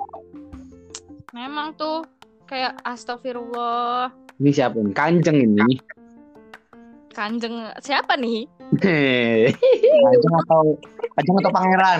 [1.32, 2.08] memang tuh
[2.46, 4.94] kayak astagfirullah Ini siapa nih?
[4.94, 5.76] Kanjeng ini.
[7.12, 8.44] kanjeng siapa nih
[8.76, 10.62] Kajeng atau
[11.12, 12.00] Kajeng atau pangeran?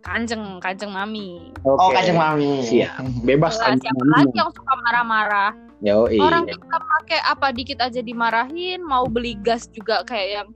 [0.00, 1.94] kanjeng kanjeng mami Oh, Oke.
[1.94, 2.58] Kajeng Mami.
[2.60, 3.00] Siap.
[3.22, 4.12] Bebas Kanjeng siapa Mami.
[4.18, 5.50] lagi yang suka marah-marah
[5.82, 10.48] Yo, orang kita pakai apa dikit aja dimarahin mau beli gas juga kayak yang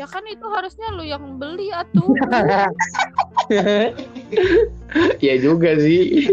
[0.00, 2.16] ya kan itu harusnya lu yang beli atuh.
[5.20, 6.24] Iya juga sih.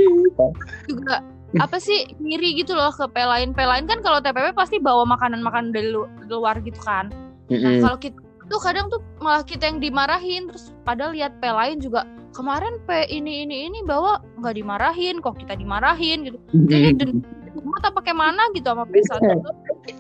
[0.88, 1.20] juga
[1.60, 5.76] apa sih ngiri gitu loh ke pelain pelain kan kalau TPP pasti bawa makanan makanan
[5.76, 7.12] dari lu- luar gitu kan.
[7.52, 7.84] Nah Mm-mm.
[7.84, 8.16] kalau kita
[8.48, 10.48] tuh kadang tuh malah kita yang dimarahin.
[10.48, 15.20] Terus padahal lihat pelain juga kemarin P ini ini ini bawa nggak dimarahin.
[15.20, 16.32] Kok kita dimarahin?
[16.32, 16.40] gitu.
[16.72, 19.56] Jadi dendam apa pakai mana gitu sama P1 tuh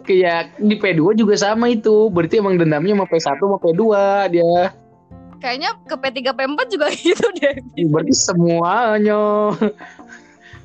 [0.08, 2.08] Kayak di P2 juga sama itu.
[2.14, 3.84] Berarti emang dendamnya sama P1 sama P2
[4.32, 4.58] dia.
[5.42, 7.56] kayaknya ke P3 P4 juga gitu deh
[7.90, 9.50] Berarti semuanya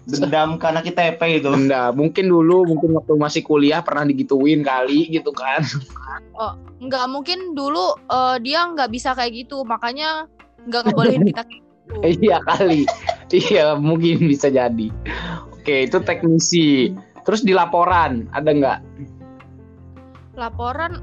[0.06, 1.50] Dendam karena kita TP itu.
[1.50, 1.90] dendam.
[1.98, 5.66] Mungkin dulu, mungkin waktu masih kuliah pernah digituin kali gitu kan.
[6.78, 10.30] nggak mungkin dulu eh, dia nggak bisa kayak gitu makanya
[10.70, 11.94] nggak ngebolehin kita kayak gitu.
[12.22, 12.82] iya kali.
[13.34, 14.94] iya, mungkin bisa jadi.
[15.66, 16.94] Oke, itu teknisi.
[17.26, 18.78] Terus di laporan ada nggak?
[20.36, 21.00] laporan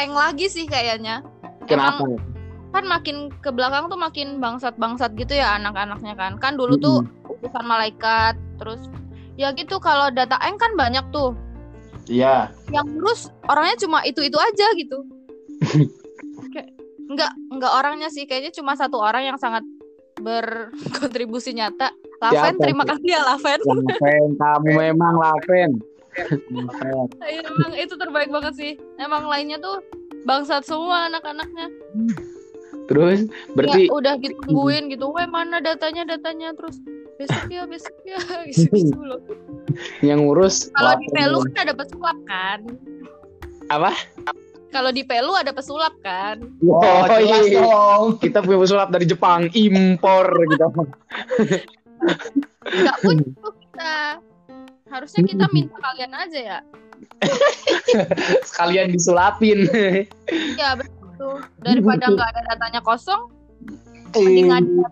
[0.00, 1.20] eng lagi sih kayaknya
[1.68, 2.02] Kenapa?
[2.02, 2.18] Emang
[2.74, 7.64] kan makin ke belakang tuh makin bangsat-bangsat gitu ya anak-anaknya kan kan dulu tuh urusan
[7.70, 8.90] malaikat terus
[9.38, 11.38] ya gitu kalau data eng kan banyak tuh
[12.10, 12.50] Iya.
[12.74, 15.06] yang ngurus orangnya cuma itu itu aja gitu
[16.56, 16.74] Kayak,
[17.14, 19.62] nggak nggak orangnya sih kayaknya cuma satu orang yang sangat
[20.24, 21.92] berkontribusi nyata
[22.24, 25.72] Laven Siapa terima kasih ya Laven Laven, kamu memang Laven.
[27.26, 29.84] Iya, emang itu terbaik banget sih emang lainnya tuh
[30.24, 31.68] bangsat semua anak-anaknya
[32.84, 33.24] Terus
[33.56, 36.76] berarti ya, udah ditungguin gitu, weh mana datanya datanya terus
[37.16, 38.20] besok ya besok ya
[38.52, 39.20] gitu, gitu loh.
[40.04, 41.16] yang ngurus Kalau di Laven.
[41.16, 42.60] Pelu kan ada pesulap kan.
[43.72, 43.90] Apa?
[44.74, 46.42] Kalau di Pelu ada pesulap kan.
[46.66, 47.62] Oh, jelas iya.
[47.62, 48.18] dong.
[48.18, 50.66] Kita punya pesulap dari Jepang, impor gitu.
[52.66, 54.18] Enggak punya tuh kita.
[54.90, 56.58] Harusnya kita minta kalian aja ya.
[58.50, 59.70] Sekalian disulapin.
[60.58, 61.46] Ya betul.
[61.62, 63.30] Daripada nggak ada datanya kosong,
[64.10, 64.82] mending ngadu.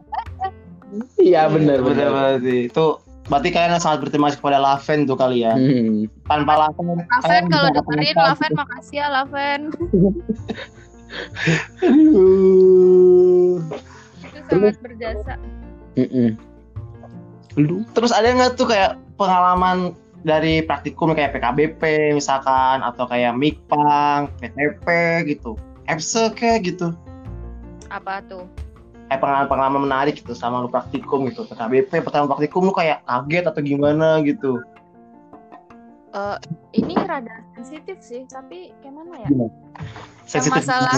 [1.19, 2.39] Iya benar benar benar.
[2.39, 2.71] berarti.
[2.71, 5.57] Itu berarti kalian sangat berterima kasih kepada Laven tuh kalian.
[5.59, 6.11] Hmm.
[6.27, 8.17] Tanpa Laven, Laven kalian kalau dengerin.
[8.19, 9.61] Laven makasih ya Laven.
[11.85, 13.61] Aduh.
[14.23, 15.35] Itu sangat berjasa.
[17.61, 24.31] Lu Terus ada nggak tuh kayak pengalaman dari praktikum kayak PKBP misalkan atau kayak Mikpang,
[24.39, 24.87] PTP
[25.29, 25.59] gitu,
[25.91, 26.95] EPSE kayak gitu.
[27.91, 28.47] Apa tuh?
[29.13, 31.45] Kayak pengalaman-pengalaman menarik gitu sama lu praktikum gitu.
[31.45, 34.57] PKBP pertama praktikum lu kayak kaget atau gimana gitu.
[36.17, 36.37] Eh,
[36.81, 39.29] ini rada sensitif sih, tapi gimana ya?
[39.29, 39.53] Yang
[40.25, 40.97] Sensitif masalah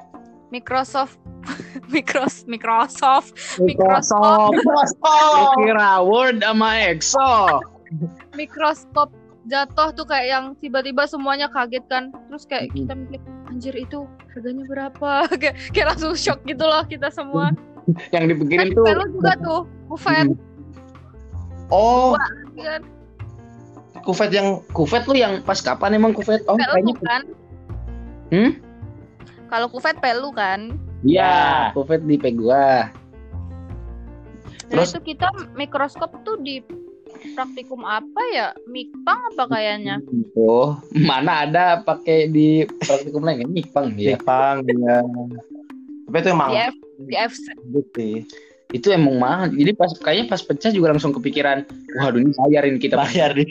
[0.52, 1.16] Microsoft
[1.88, 4.52] Microsoft Microsoft Microsoft.
[4.52, 7.64] Lu kira Word sama Excel.
[8.36, 9.08] mikroskop
[9.48, 13.22] jatuh tuh kayak yang tiba-tiba semuanya kaget kan terus kayak kita mikir
[13.56, 14.04] anjir itu
[14.36, 17.48] harganya berapa kayak, kayak langsung shock gitu loh kita semua
[18.12, 20.28] Yang kan dipikirin tuh lu juga tuh buffet
[21.66, 22.14] Oh,
[22.54, 22.82] kan
[24.06, 26.46] kufet yang Kufet lu yang pas kapan emang Kufet?
[26.46, 27.22] Oh, pelu kayaknya kan
[28.26, 28.50] Hmm?
[29.46, 32.90] kalau kufet pelu kan Iya, Kufet di pe gua.
[34.66, 34.98] terus Terus?
[34.98, 36.58] itu kita mikroskop tuh di
[37.36, 40.00] praktikum apa ya mikpang apa kayaknya
[40.32, 43.50] Oh, mana ada pakai di praktikum lain kan?
[43.52, 44.16] Nipang ya.
[44.16, 45.04] Jepang ya.
[46.06, 47.46] Tapi itu emang di F di FC
[47.96, 48.14] sih.
[48.72, 49.46] Itu emang mahal.
[49.52, 51.64] Jadi pas kayaknya pas pecah juga langsung kepikiran,
[52.02, 52.98] waduh ini bayarin kita.
[52.98, 53.46] Bayar deh.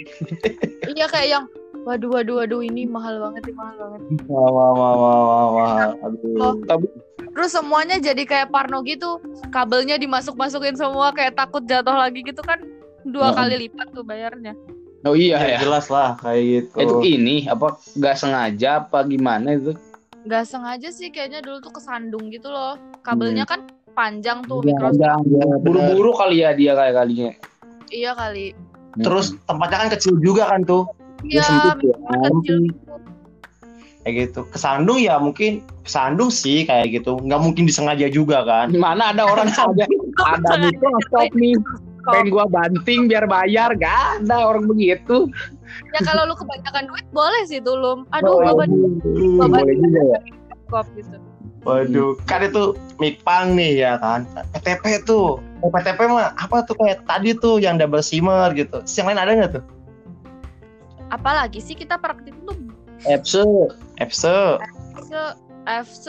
[0.97, 1.45] iya kayak yang
[1.85, 5.75] waduh waduh waduh ini mahal banget ini mahal banget Wah, wah, wah, wah, wah, wah.
[6.05, 6.37] Aduh.
[6.41, 6.53] Oh.
[6.65, 6.85] Tapi
[7.35, 9.19] terus semuanya jadi kayak Parno gitu
[9.51, 12.63] kabelnya dimasuk masukin semua kayak takut jatuh lagi gitu kan
[13.05, 13.35] dua Heeh.
[13.37, 14.53] kali lipat tuh bayarnya
[15.03, 15.57] oh iya Ya, ya.
[15.61, 16.75] jelas lah kayak gitu.
[16.75, 19.77] Itu ini apa nggak sengaja apa gimana itu?
[20.25, 23.61] nggak sengaja sih kayaknya dulu tuh kesandung gitu loh kabelnya kan
[23.93, 25.55] panjang tuh Iya, mikroskop iya, iya.
[25.61, 27.31] Buru-buru kali ya dia kayak kalinya.
[27.87, 28.57] iya kali
[28.97, 30.89] Terus tempatnya kan kecil juga kan tuh.
[31.21, 31.93] Iya sempit ya.
[31.93, 32.93] mikroskop kecil gitu.
[34.01, 34.39] Kayak gitu.
[34.49, 37.17] Kesandung ya mungkin kesandung sih kayak gitu.
[37.19, 38.73] Nggak mungkin disengaja juga kan.
[38.73, 39.85] Mana ada orang saja
[40.17, 41.53] ada itu stop nih.
[42.07, 45.25] Pengen gua banting biar bayar, gak ada orang begitu.
[45.91, 50.19] ya kalau lu kebanyakan duit boleh sih tuh lum aduh Hmm, Bapak- boleh juga ya.
[50.21, 51.17] mikroskop gitu
[51.61, 54.29] Waduh, kan itu Mipang nih ya kan.
[54.53, 55.41] PTP tuh.
[55.59, 58.79] Oh, PTP mah apa tuh kayak tadi tuh yang double simmer gitu.
[58.79, 59.63] Terus Yang lain ada nggak tuh?
[61.07, 62.57] apalagi sih kita praktik tuh
[63.03, 63.41] Epse.
[63.97, 64.61] EPSE.
[65.01, 65.21] se
[65.65, 66.05] FC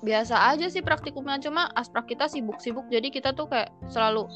[0.00, 4.26] biasa aja sih praktikumnya cuma asprak kita sibuk-sibuk jadi kita tuh kayak selalu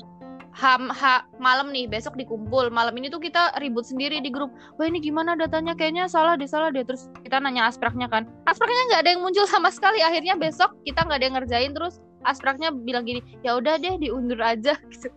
[0.57, 2.73] ham ha malam nih besok dikumpul.
[2.73, 4.49] Malam ini tuh kita ribut sendiri di grup.
[4.81, 5.77] Wah ini gimana datanya?
[5.77, 6.81] Kayaknya salah deh salah deh.
[6.81, 8.25] Terus kita nanya aspraknya kan.
[8.49, 10.01] Aspraknya nggak ada yang muncul sama sekali.
[10.01, 11.73] Akhirnya besok kita nggak ada yang ngerjain.
[11.77, 14.75] Terus aspraknya bilang gini ya udah deh diundur aja.
[14.89, 15.13] Gitu.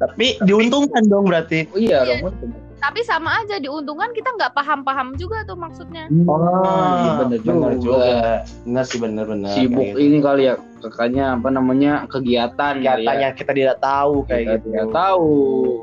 [0.00, 1.68] Tapi diuntungkan dong berarti.
[1.74, 2.24] Oh iya, Iya.
[2.24, 2.69] dong.
[2.80, 8.40] Tapi sama aja diuntungkan kita nggak paham-paham juga tuh maksudnya Oh, bener bener juga.
[8.64, 9.52] Bener sih bener-bener.
[9.52, 10.00] Sibuk Kayak gitu.
[10.02, 13.22] ini kali ya, kakaknya apa namanya kegiatan Kegiatan ya.
[13.22, 14.66] yang kita tidak tahu kayak Kita gitu.
[14.72, 15.32] tidak tahu.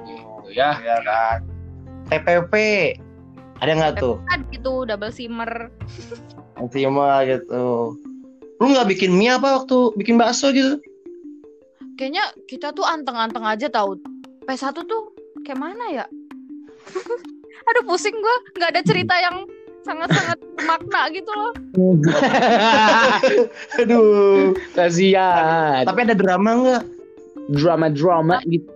[0.04, 0.70] Gitu ya.
[0.82, 1.38] Ya kan.
[2.08, 2.54] TPP
[3.58, 4.16] ada nggak tuh?
[4.26, 5.70] kan gitu double simmer
[6.56, 7.94] Enzima gitu.
[8.58, 10.82] Lu nggak bikin mie apa waktu bikin bakso gitu?
[11.94, 13.98] kayaknya kita tuh anteng-anteng aja tahu
[14.46, 16.06] P1 tuh kayak mana ya
[17.67, 19.43] aduh pusing gua nggak ada cerita yang
[19.84, 21.52] sangat-sangat bermakna gitu loh
[23.80, 24.52] Aduh.
[24.76, 25.88] Kasihan.
[25.88, 26.84] Tapi ada drama nggak?
[27.47, 28.67] drama-drama gitu.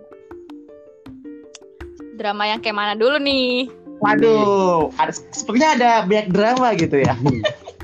[2.16, 3.68] drama yang kayak mana dulu nih
[4.02, 7.14] Waduh, ada, sepertinya ada banyak drama gitu ya.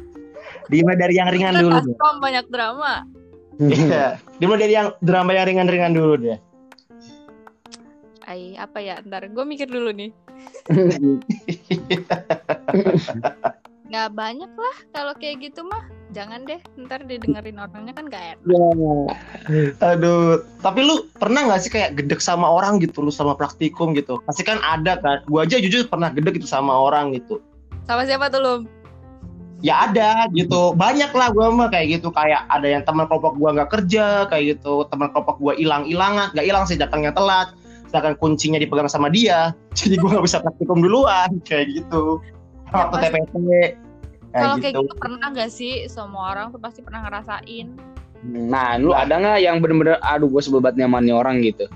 [0.72, 1.78] Dimulai dari yang ringan Kan dulu.
[1.78, 1.94] deh.
[2.18, 3.06] Banyak drama
[3.62, 4.18] Iya.
[4.42, 6.38] Dimulai dari yang drama yang ringan-ringan dulu deh.
[8.28, 10.12] Ay, apa ya ntar gue mikir dulu nih
[13.88, 15.80] nggak banyak lah kalau kayak gitu mah
[16.12, 18.44] jangan deh ntar didengerin orangnya kan gak enak
[19.48, 19.72] Ya.
[19.96, 24.20] Aduh, tapi lu pernah nggak sih kayak gedek sama orang gitu lu sama praktikum gitu?
[24.28, 25.24] Pasti kan ada kan.
[25.24, 27.40] Gua aja jujur pernah gedek gitu sama orang gitu.
[27.88, 28.54] sama siapa tuh lu
[29.58, 30.76] Ya ada gitu.
[30.76, 34.58] Banyak lah gua mah kayak gitu kayak ada yang teman kelompok gua nggak kerja kayak
[34.58, 34.86] gitu.
[34.86, 37.50] Teman kelompok gua hilang-hilangan, nggak hilang sih datangnya telat.
[37.88, 39.52] Sedangkan kuncinya dipegang sama dia.
[39.78, 42.22] Jadi gua nggak bisa praktikum duluan kayak gitu.
[42.68, 43.06] Ya, Waktu pasti.
[43.08, 43.88] TPP
[44.36, 44.92] kalau kayak kayak gitu.
[44.92, 47.68] gitu pernah gak sih semua orang tuh pasti pernah ngerasain
[48.26, 51.70] Nah, lu ada nggak yang bener-bener aduh gue sebel banget nyamannya orang gitu?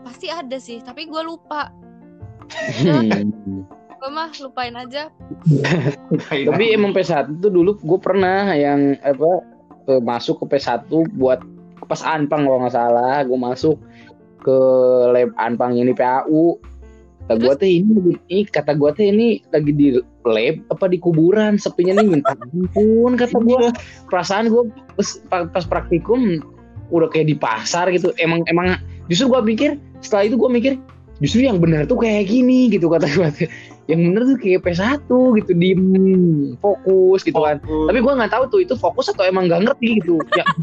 [0.00, 1.70] pasti ada sih tapi gue lupa
[4.00, 5.12] gue mah lupain aja
[6.30, 9.44] Tapi emang P1 tuh dulu gue pernah yang apa
[9.92, 11.44] eh, masuk ke P1 buat
[11.86, 13.76] pas Anpang kalau nggak salah, gue masuk
[14.40, 14.58] ke
[15.12, 16.58] lab Anpang ini PAU.
[17.30, 19.94] Kata gue teh ini, ini kata gue teh ini lagi di
[20.26, 23.70] lab apa di kuburan sepinya nih minta ampun kata gue.
[24.10, 24.66] Perasaan gue
[25.30, 26.42] pas, pas praktikum
[26.90, 28.10] udah kayak di pasar gitu.
[28.18, 28.74] Emang emang
[29.06, 29.70] justru gue mikir
[30.02, 30.72] setelah itu gue mikir
[31.20, 33.48] justru yang benar tuh kayak gini gitu kata gue
[33.90, 35.84] yang bener tuh kayak P1 gitu diem
[36.62, 37.58] fokus gitu kan.
[37.60, 40.22] Tapi gue nggak tahu tuh itu fokus atau emang nggak ngerti gitu.
[40.38, 40.46] Ya.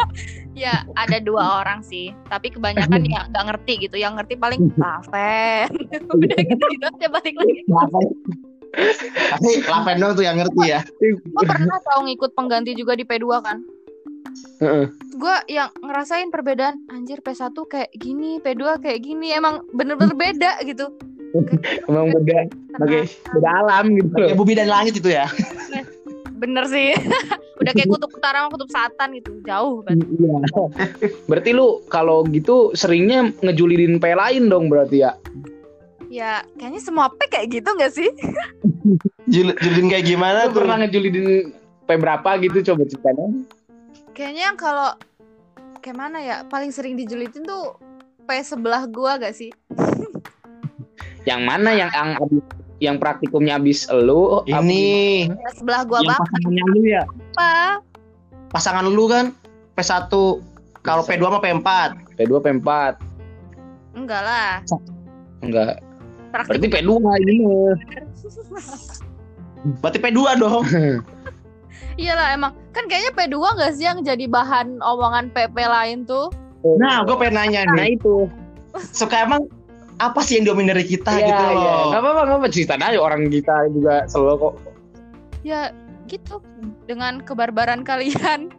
[0.57, 2.17] Ya ada dua orang sih.
[2.33, 4.01] Tapi kebanyakan ya nggak ngerti gitu.
[4.01, 5.69] Yang ngerti paling Raven
[6.17, 7.61] udah gitu gitu aja balik lagi.
[9.37, 10.81] Tapi Lapen dong tuh yang ngerti ya.
[10.97, 13.61] Gue pernah tau ngikut pengganti juga di P2 kan.
[14.57, 14.85] Heeh.
[15.17, 16.81] Gue yang ngerasain perbedaan.
[16.89, 19.33] Anjir P1 kayak gini, P2 kayak gini.
[19.33, 20.93] Emang bener-bener beda gitu.
[21.89, 23.03] Emang beda sebagai
[23.35, 24.27] beda alam gitu loh.
[24.31, 25.27] Kayak bumi dan langit itu ya.
[26.37, 26.93] Bener sih.
[27.61, 29.31] Udah kayak kutub utara sama kutub selatan gitu.
[29.43, 29.97] Jauh kan.
[29.97, 30.35] Iya.
[31.25, 35.17] Berarti lu kalau gitu seringnya ngejulidin P lain dong berarti ya.
[36.07, 38.07] Ya kayaknya semua P kayak gitu gak sih?
[39.33, 40.63] Jul julin kayak gimana Lu tuh?
[40.63, 41.51] pernah ngejulidin
[41.83, 43.43] P berapa gitu coba ceritain.
[44.17, 44.97] Kayaknya yang kalau
[45.77, 47.77] kayak mana ya paling sering dijulitin tuh
[48.25, 49.53] P sebelah gua gak sih?
[51.29, 52.41] Yang mana yang yang abis,
[52.81, 57.03] yang praktikumnya abis elu apa- Ini P sebelah gua yang bapak pasangannya lu ya.
[58.49, 59.25] Pasangan lu kan
[59.77, 60.09] P1
[60.81, 61.69] kalau P2 sama P4.
[62.17, 62.69] P2 P4
[63.93, 64.49] Enggak lah.
[65.45, 65.77] enggak
[66.33, 66.89] Praktik berarti P2
[67.21, 67.75] ini mah.
[69.77, 70.65] Berarti P2 dong.
[71.97, 76.29] Iyalah emang kan kayaknya P2 gak sih yang jadi bahan omongan PP lain tuh?
[76.77, 77.97] Nah, gue pengen nanya nah nih.
[77.97, 78.29] itu
[78.93, 79.49] Suka emang
[79.97, 81.57] apa sih yang diomelin dari kita Iya, gitu iya.
[81.57, 81.89] loh.
[81.89, 84.53] Nggak apa-apa, nggak apa cerita aja orang kita juga selalu kok.
[85.41, 85.73] Ya
[86.05, 86.37] gitu
[86.85, 88.53] dengan kebarbaran kalian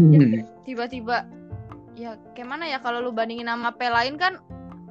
[0.00, 0.48] Hmm.
[0.64, 1.28] tiba-tiba
[1.92, 4.40] ya kayak mana ya kalau lu bandingin sama P lain kan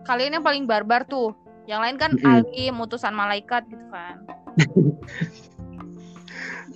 [0.05, 1.33] kalian yang paling barbar tuh.
[1.65, 2.29] Yang lain kan Mm-mm.
[2.29, 4.21] alim, utusan malaikat gitu kan.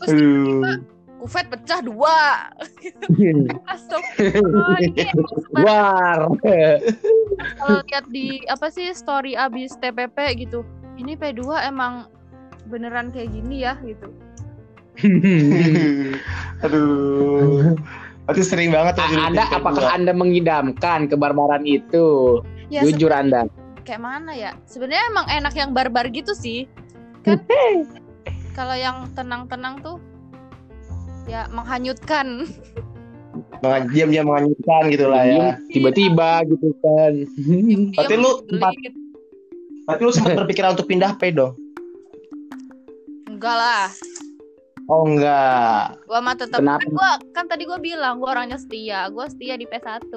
[0.01, 0.81] Terus Aduh.
[1.23, 2.51] Kufet pecah dua.
[3.79, 4.83] Sebar-
[5.63, 6.19] War.
[7.55, 10.67] kalau lihat di apa sih story abis TPP gitu.
[10.99, 12.11] Ini P2 emang
[12.67, 14.11] beneran kayak gini ya gitu.
[16.67, 17.71] Aduh.
[18.27, 19.57] Berarti sering banget tuh anda P2.
[19.63, 22.39] apakah Anda mengidamkan kebarbaran itu?
[22.67, 23.47] Ya Jujur Anda.
[23.83, 24.55] kayak mana ya?
[24.63, 26.67] Sebenarnya emang enak yang barbar gitu sih.
[27.23, 27.39] Kan
[28.59, 29.99] kalau yang tenang-tenang tuh
[31.25, 32.47] ya menghanyutkan.
[33.63, 35.45] Meng- diam-diam menganyutkan gitu lah ya.
[35.71, 37.11] Tiba-tiba gitu kan.
[37.95, 38.53] Berarti Diem, lu ngegelit.
[38.53, 39.01] empat-
[39.83, 41.55] Berarti lu sempat berpikiran untuk pindah P dong?
[43.25, 43.87] Enggak lah.
[44.91, 45.95] Oh enggak.
[46.03, 46.83] Gua mah tetap Kenapa?
[46.83, 49.07] kan gua kan tadi gua bilang gua orangnya setia.
[49.07, 50.11] Gua setia di P1.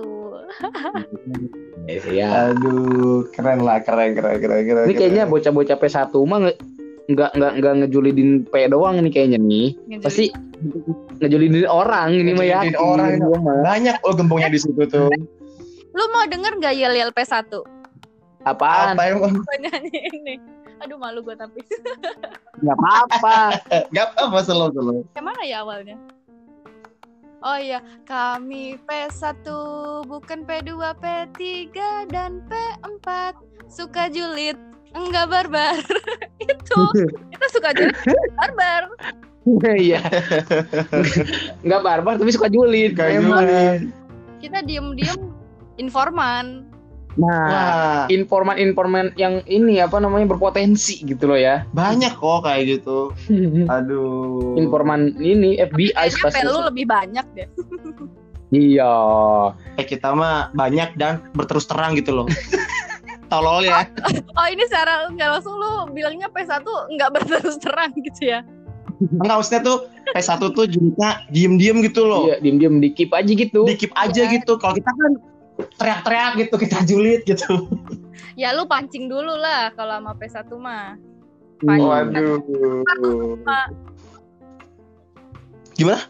[2.11, 2.29] ya.
[2.51, 4.85] Aduh, keren lah, keren, keren, keren, keren.
[4.85, 6.51] Ini kayaknya bocah-bocah P1 mah
[7.07, 9.69] nggak nggak nggak ngejulidin P doang nih kayaknya nih.
[10.03, 10.35] Pasti
[11.23, 12.59] ngejulidin orang ini mah ya.
[12.67, 13.11] Ngejulidin orang.
[13.23, 13.59] Gua mah.
[13.63, 15.11] banyak oh gembongnya di situ tuh.
[15.97, 17.49] Lu mau denger gak yel-yel P1?
[18.45, 19.01] Apaan?
[19.01, 19.17] Apa?
[19.17, 20.35] Gua nyanyi ini.
[20.85, 21.65] Aduh malu gua tapi.
[22.61, 23.37] Nggak apa-apa.
[23.95, 25.01] Gak apa selalu selalu.
[25.17, 25.97] Yang mana ya awalnya?
[27.45, 29.45] Oh iya, kami P1
[30.09, 31.77] bukan P2, P3
[32.11, 33.37] dan P4
[33.69, 34.57] suka julid,
[34.97, 35.77] enggak barbar.
[36.43, 36.81] itu
[37.31, 37.97] kita suka julid
[38.41, 38.85] barbar.
[39.63, 40.03] Iya.
[41.63, 42.99] Nggak barbar tapi suka julid.
[42.99, 43.47] Kayak Emang.
[44.43, 45.31] Kita diem-diem
[45.79, 46.67] informan.
[47.17, 51.65] Nah, Wah, informan-informan yang ini apa namanya berpotensi gitu loh ya.
[51.73, 53.15] banyak kok kayak gitu.
[53.79, 54.59] Aduh.
[54.61, 56.45] Informan ini FBI pasti.
[56.45, 57.49] Lu lebih banyak deh.
[58.53, 58.93] Iya.
[59.81, 62.27] Eh, kita mah banyak dan berterus terang gitu loh.
[63.27, 63.87] Tolol ya.
[64.39, 68.41] Oh ini secara nggak langsung lu bilangnya P1 nggak berterus terang gitu ya?
[68.97, 69.79] Enggak maksudnya tuh
[70.13, 72.29] P1 tuh julidnya diem-diem gitu loh.
[72.29, 73.61] Iya, diem-diem dikip aja gitu.
[73.65, 74.33] Dikip aja Iya.
[74.41, 74.57] gitu.
[74.57, 75.13] Kalau kita kan
[75.77, 77.67] teriak-teriak gitu, kita julid gitu.
[78.37, 80.97] Ya lu pancing dulu lah kalau sama P1 mah.
[81.65, 81.81] Hmm.
[81.81, 83.41] Waduh.
[85.75, 86.01] Gimana?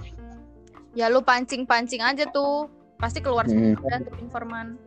[0.92, 2.66] Ya lu pancing-pancing aja tuh.
[2.96, 3.76] Pasti keluar Hmm.
[3.76, 4.80] semua tuh informan.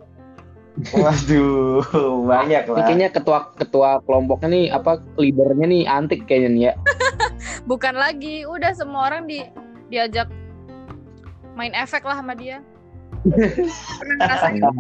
[0.96, 1.84] Waduh,
[2.24, 2.88] banyak lah.
[2.88, 6.74] kayaknya ketua ketua kelompoknya nih apa leadernya nih antik kayaknya nih ya.
[7.70, 9.44] Bukan lagi, udah semua orang di
[9.92, 10.32] diajak
[11.60, 12.64] main efek lah sama dia.
[13.28, 14.64] Pernah ngerasain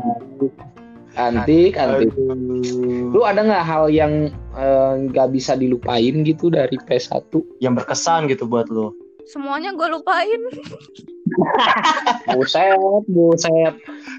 [1.18, 2.14] Antik, antik.
[2.16, 3.12] Aduh.
[3.12, 7.34] Lu ada nggak hal yang eh, nggak bisa dilupain gitu dari P1?
[7.60, 8.94] Yang berkesan gitu buat lo.
[9.30, 10.42] semuanya gue lupain.
[12.34, 13.74] Buset, buset.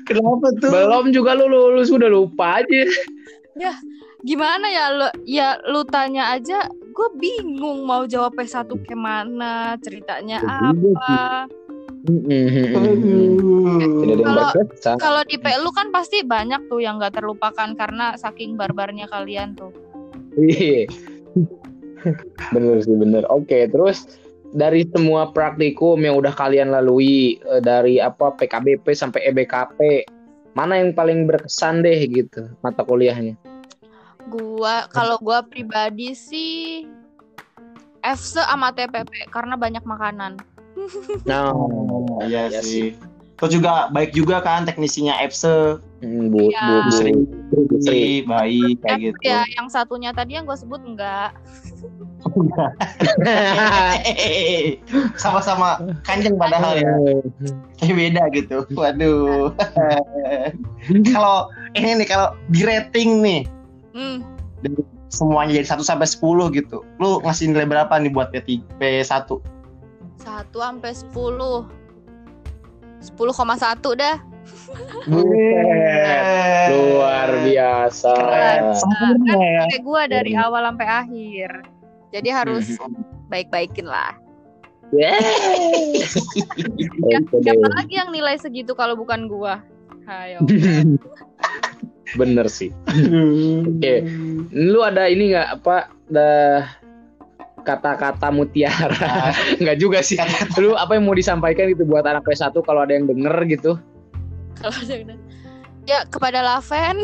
[0.05, 0.70] Kenapa tuh?
[0.70, 2.83] Belum juga lu lulus udah lupa aja.
[4.20, 10.37] Gimana ya lu ya lu tanya aja gue bingung mau jawab P1 ke mana ceritanya
[10.38, 11.48] Ya apa
[12.04, 12.29] Tidak
[14.04, 14.96] ada yang Kalau- berkesan.
[14.98, 19.73] kalau di PLU kan pasti banyak tuh yang nggak terlupakan karena saking barbarnya kalian tuh
[20.35, 20.85] Iya.
[22.50, 23.25] bener sih bener.
[23.27, 24.04] Oke, terus
[24.51, 30.07] dari semua praktikum yang udah kalian lalui eh, dari apa PKBP sampai EBKP,
[30.59, 33.38] mana yang paling berkesan deh gitu mata kuliahnya?
[34.31, 36.87] gua kalau gua pribadi sih
[38.05, 40.38] FC sama TPP karena banyak makanan.
[41.29, 42.96] Nah, Oh, iya Iya sih.
[43.37, 45.48] Terus juga baik juga kan teknisinya FC,
[46.05, 46.61] mm, bu, Iya.
[46.61, 47.13] bu, bu, Sri,
[47.51, 48.21] Bu Sri.
[48.25, 49.19] baik kayak F gitu.
[49.25, 51.33] ya, yang satunya tadi yang gue sebut enggak.
[55.23, 56.92] Sama-sama kanjeng padahal ya.
[57.81, 58.56] Kayak beda gitu.
[58.77, 59.56] Waduh.
[61.12, 61.48] kalau
[61.79, 63.42] ini nih kalau di rating nih
[63.90, 64.23] Hmm,
[65.10, 66.87] semuanya jadi 1 sampai 10 gitu.
[67.02, 69.02] Lu ngasih nilai berapa nih buat P3, P1?
[69.02, 69.42] 1
[70.54, 71.66] sampai 10.
[73.00, 74.16] 10,1 dah.
[75.08, 78.12] Buset, luar biasa.
[78.14, 78.62] Keren.
[78.77, 79.62] Sempurna ya.
[79.68, 81.50] Kayak gue dari awal sampai akhir.
[82.11, 82.67] Jadi harus
[83.29, 84.15] baik-baikin lah.
[84.90, 85.06] Oke
[87.46, 89.63] Siapa lagi yang nilai segitu kalau bukan gua?
[90.02, 90.42] Hayo.
[92.19, 92.75] Bener sih.
[93.63, 94.02] Oke.
[94.50, 95.77] Lu ada ini nggak apa
[96.11, 96.67] dah
[97.63, 99.31] kata-kata mutiara?
[99.63, 100.19] Nggak juga sih.
[100.58, 103.79] Lu apa yang mau disampaikan gitu buat anak PS1 kalau ada yang denger gitu?
[104.58, 105.23] Kalau ada yang udah-
[105.87, 107.02] Ya kepada Laven,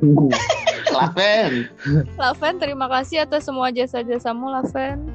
[0.96, 1.52] Laven.
[2.16, 5.06] Laven terima kasih atas semua jasa-jasamu Laven.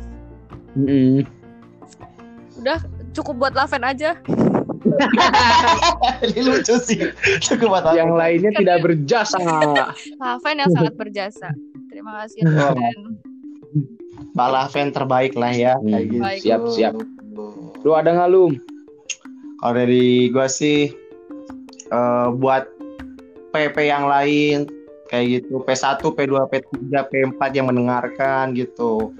[0.73, 1.25] Mm-mm.
[2.57, 2.79] Udah
[3.11, 4.15] cukup buat Laven aja.
[6.25, 7.11] Ini lucu sih.
[7.41, 9.37] Cukup buat yang lainnya tidak berjasa.
[10.21, 11.49] Laven yang sangat berjasa.
[11.89, 12.75] Terima kasih Wow.
[12.75, 12.97] Laven.
[14.31, 15.73] Pak Laven terbaik lah ya.
[15.77, 16.23] Hmm, Kayak gitu.
[16.23, 16.39] baik.
[16.43, 16.93] Siap, siap.
[17.83, 18.55] Lu ada nggak lu?
[19.59, 20.89] Kalau dari gua sih
[21.87, 22.65] eh, buat
[23.51, 24.65] PP yang lain
[25.11, 26.71] kayak gitu P1, P2, P3,
[27.11, 29.11] P4 yang mendengarkan gitu.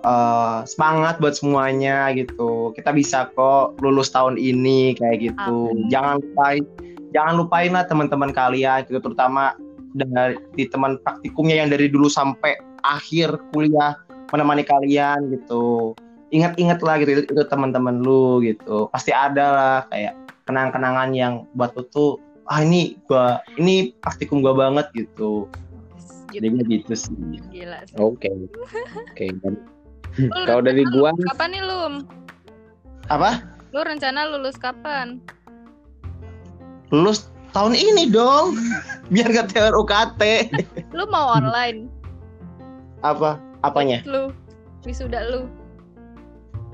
[0.00, 2.72] Eh, semangat buat semuanya gitu.
[2.76, 5.72] Kita bisa kok lulus tahun ini kayak gitu.
[5.72, 5.88] Amin.
[5.88, 6.64] Jangan lupain
[7.10, 9.58] jangan lupain lah teman-teman kalian gitu terutama
[9.98, 12.54] dari di teman praktikumnya yang dari dulu sampai
[12.86, 13.98] akhir kuliah
[14.30, 15.92] menemani kalian gitu.
[16.30, 18.86] Ingat-ingat lah gitu itu, itu teman-teman lu gitu.
[18.94, 20.14] Pasti ada lah kayak
[20.46, 25.46] kenang-kenangan yang buat lu tuh ah ini gua ini praktikum gua banget gitu.
[26.30, 26.62] Jadi Gitu.
[26.68, 27.14] gitu sih.
[27.50, 27.78] Gila.
[27.86, 27.94] sih.
[27.98, 28.30] Oke.
[29.10, 29.26] Oke.
[29.42, 29.62] dan-
[30.18, 31.94] Lu Kalau dari gua lulus kapan nih Lum?
[33.06, 33.30] Apa?
[33.70, 35.22] Lu rencana lulus kapan?
[36.90, 38.58] Lulus tahun ini dong.
[39.14, 40.50] Biar gak teor UKT.
[40.90, 41.86] Lu mau online?
[43.02, 43.38] Apa?
[43.62, 44.02] Apanya?
[44.02, 44.34] Lu
[44.82, 45.46] wisuda lu.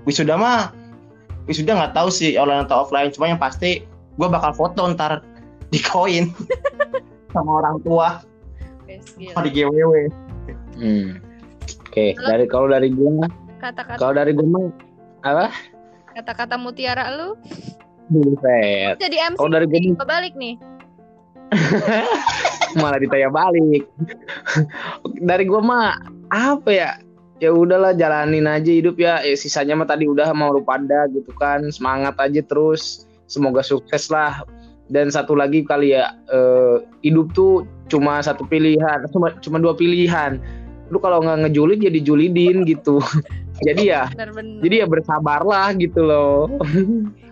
[0.09, 0.71] Wisuda mah
[1.45, 3.13] wisuda nggak tahu sih online atau offline.
[3.13, 3.85] Cuma yang pasti
[4.17, 5.21] gua bakal foto ntar
[5.71, 6.31] di koin
[7.35, 8.23] sama orang tua
[9.35, 9.93] sama di GWW.
[10.79, 11.19] Hmm.
[11.89, 13.27] Oke, dari kalau dari gua,
[13.59, 14.65] Kata-kata kalau dari gua mah
[15.27, 15.49] apa?
[16.17, 17.37] kata-kata mutiara lu
[18.09, 18.97] Buset.
[18.97, 20.55] jadi MC Kalau dari nih, balik nih.
[22.81, 23.85] malah ditanya balik.
[25.19, 25.87] dari gua mah
[26.31, 26.91] apa ya?
[27.37, 29.21] Ya udahlah jalanin aja hidup ya.
[29.21, 31.69] Eh, sisanya mah tadi udah mau lu pada gitu kan.
[31.69, 33.05] Semangat aja terus.
[33.29, 34.41] Semoga sukses lah.
[34.87, 40.39] Dan satu lagi kali ya, eh, hidup tuh cuma satu pilihan, cuma cuma dua pilihan.
[40.95, 43.03] Lu kalau nggak ngejulit jadi julidin gitu.
[43.67, 44.63] jadi ya, Bener-bener.
[44.63, 46.47] jadi ya bersabarlah gitu loh.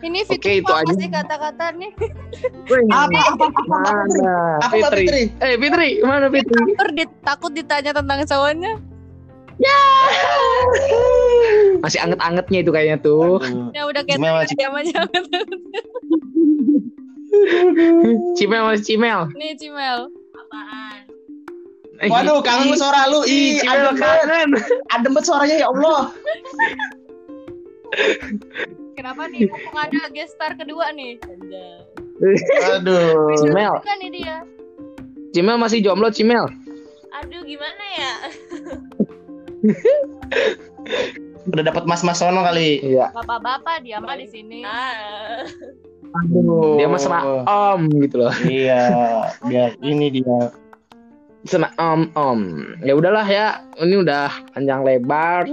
[0.02, 0.90] Ini Oke, Fitri itu mau aja.
[0.90, 1.90] kasih kata-kata nih.
[2.90, 4.02] Apa apa apa apa?
[4.66, 5.06] Apa Fitri.
[5.06, 5.22] Fitri?
[5.38, 6.58] Eh Fitri, mana Fitri?
[6.74, 8.72] Takut, takut ditanya tentang cowoknya.
[11.78, 13.38] Masih anget-angetnya itu kayaknya tuh.
[13.70, 14.18] Ya udah kayak
[14.58, 15.00] diam aja.
[18.34, 19.20] Cimel masih Cimel.
[19.34, 20.10] nih Cimel.
[20.34, 21.00] Apaan?
[22.04, 23.22] Waduh, kangen suara lu.
[23.24, 24.48] Ih, Cimel adem kangen.
[24.92, 26.00] Adem banget suaranya ya Allah.
[28.94, 31.18] Kenapa nih mumpung ada guest star kedua nih?
[32.74, 33.34] Aduh.
[33.38, 34.36] Cimel, Kan nih dia.
[35.34, 36.46] Cimel masih jomblo Cimel.
[37.22, 38.12] Aduh gimana ya?
[41.44, 42.80] Udah dapat mas-mas sono kali.
[42.80, 43.12] Iya.
[43.12, 44.64] Bapak-bapak dia mah di sini.
[46.14, 46.78] Aduh.
[46.78, 48.32] Dia mesra om gitu loh.
[48.46, 48.82] Iya,
[49.44, 50.50] dia ini dia.
[51.44, 52.40] Sena om om.
[52.80, 53.60] Ya udahlah ya.
[53.76, 55.44] Ini udah panjang lebar.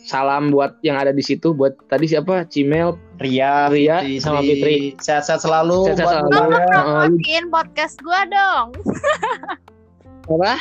[0.00, 1.52] Salam buat yang ada di situ.
[1.52, 2.48] Buat tadi siapa?
[2.48, 2.96] Cimel.
[3.20, 4.96] Ria, Ria sama Fitri.
[4.96, 6.48] Sehat-sehat selalu Sehat-sehat selalu.
[6.48, 8.68] lu- Promotin podcast gua dong.
[10.24, 10.52] apa?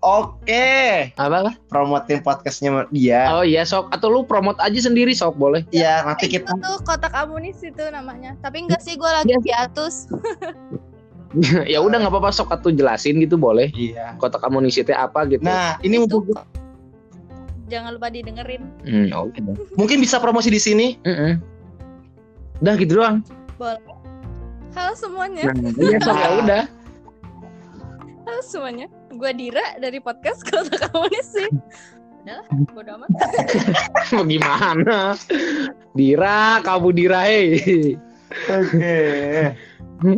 [0.00, 1.44] Oke, Apa?
[1.44, 1.52] apa?
[1.68, 3.28] promotin podcastnya dia.
[3.36, 3.92] Oh iya sok.
[3.92, 5.60] Atau lu promote aja sendiri sok boleh.
[5.68, 8.32] Iya, nanti Itu kita tuh kotak amunisi itu namanya.
[8.40, 9.44] Tapi enggak sih gua lagi Iya.
[9.44, 10.08] di atus.
[11.72, 13.68] ya udah nggak apa-apa sok atau jelasin gitu boleh.
[13.76, 14.16] Iya.
[14.16, 15.44] Kotak amunisi teh apa gitu.
[15.44, 16.32] Nah, ini Itu mumpung
[17.68, 18.66] jangan lupa didengerin.
[18.82, 19.36] Hmm, oke.
[19.76, 20.96] mungkin bisa promosi di sini.
[21.04, 21.36] Heeh.
[22.64, 23.20] Udah gitu doang.
[24.72, 25.52] Halo semuanya.
[25.52, 26.62] Nah, iya sok ya udah.
[28.24, 28.88] Halo semuanya.
[29.10, 31.50] Gua Dira dari podcast kotak amunisi.
[32.20, 32.44] Udah,
[32.76, 33.10] bodo amat.
[34.14, 35.16] Mau gimana?
[35.96, 37.96] Dira, kamu Dira, hei.
[38.46, 38.98] Oke.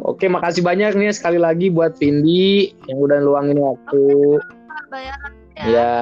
[0.02, 4.38] Oke, makasih banyak nih sekali lagi buat Vindi yang udah luangin waktu.
[4.90, 5.64] Bayaran ya.
[5.64, 5.92] Ya.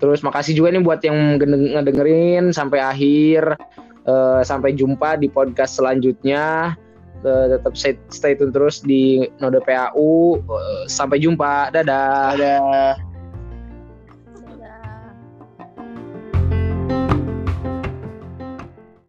[0.00, 3.54] Terus makasih juga nih buat yang ngedeng- ngedengerin sampai akhir.
[4.00, 6.74] Eh, sampai jumpa di podcast selanjutnya.
[7.20, 10.40] Eh, tetap stay, stay tune terus di Node PAU.
[10.40, 11.68] Eh, sampai jumpa.
[11.68, 12.36] Dadah.
[12.36, 12.54] Ada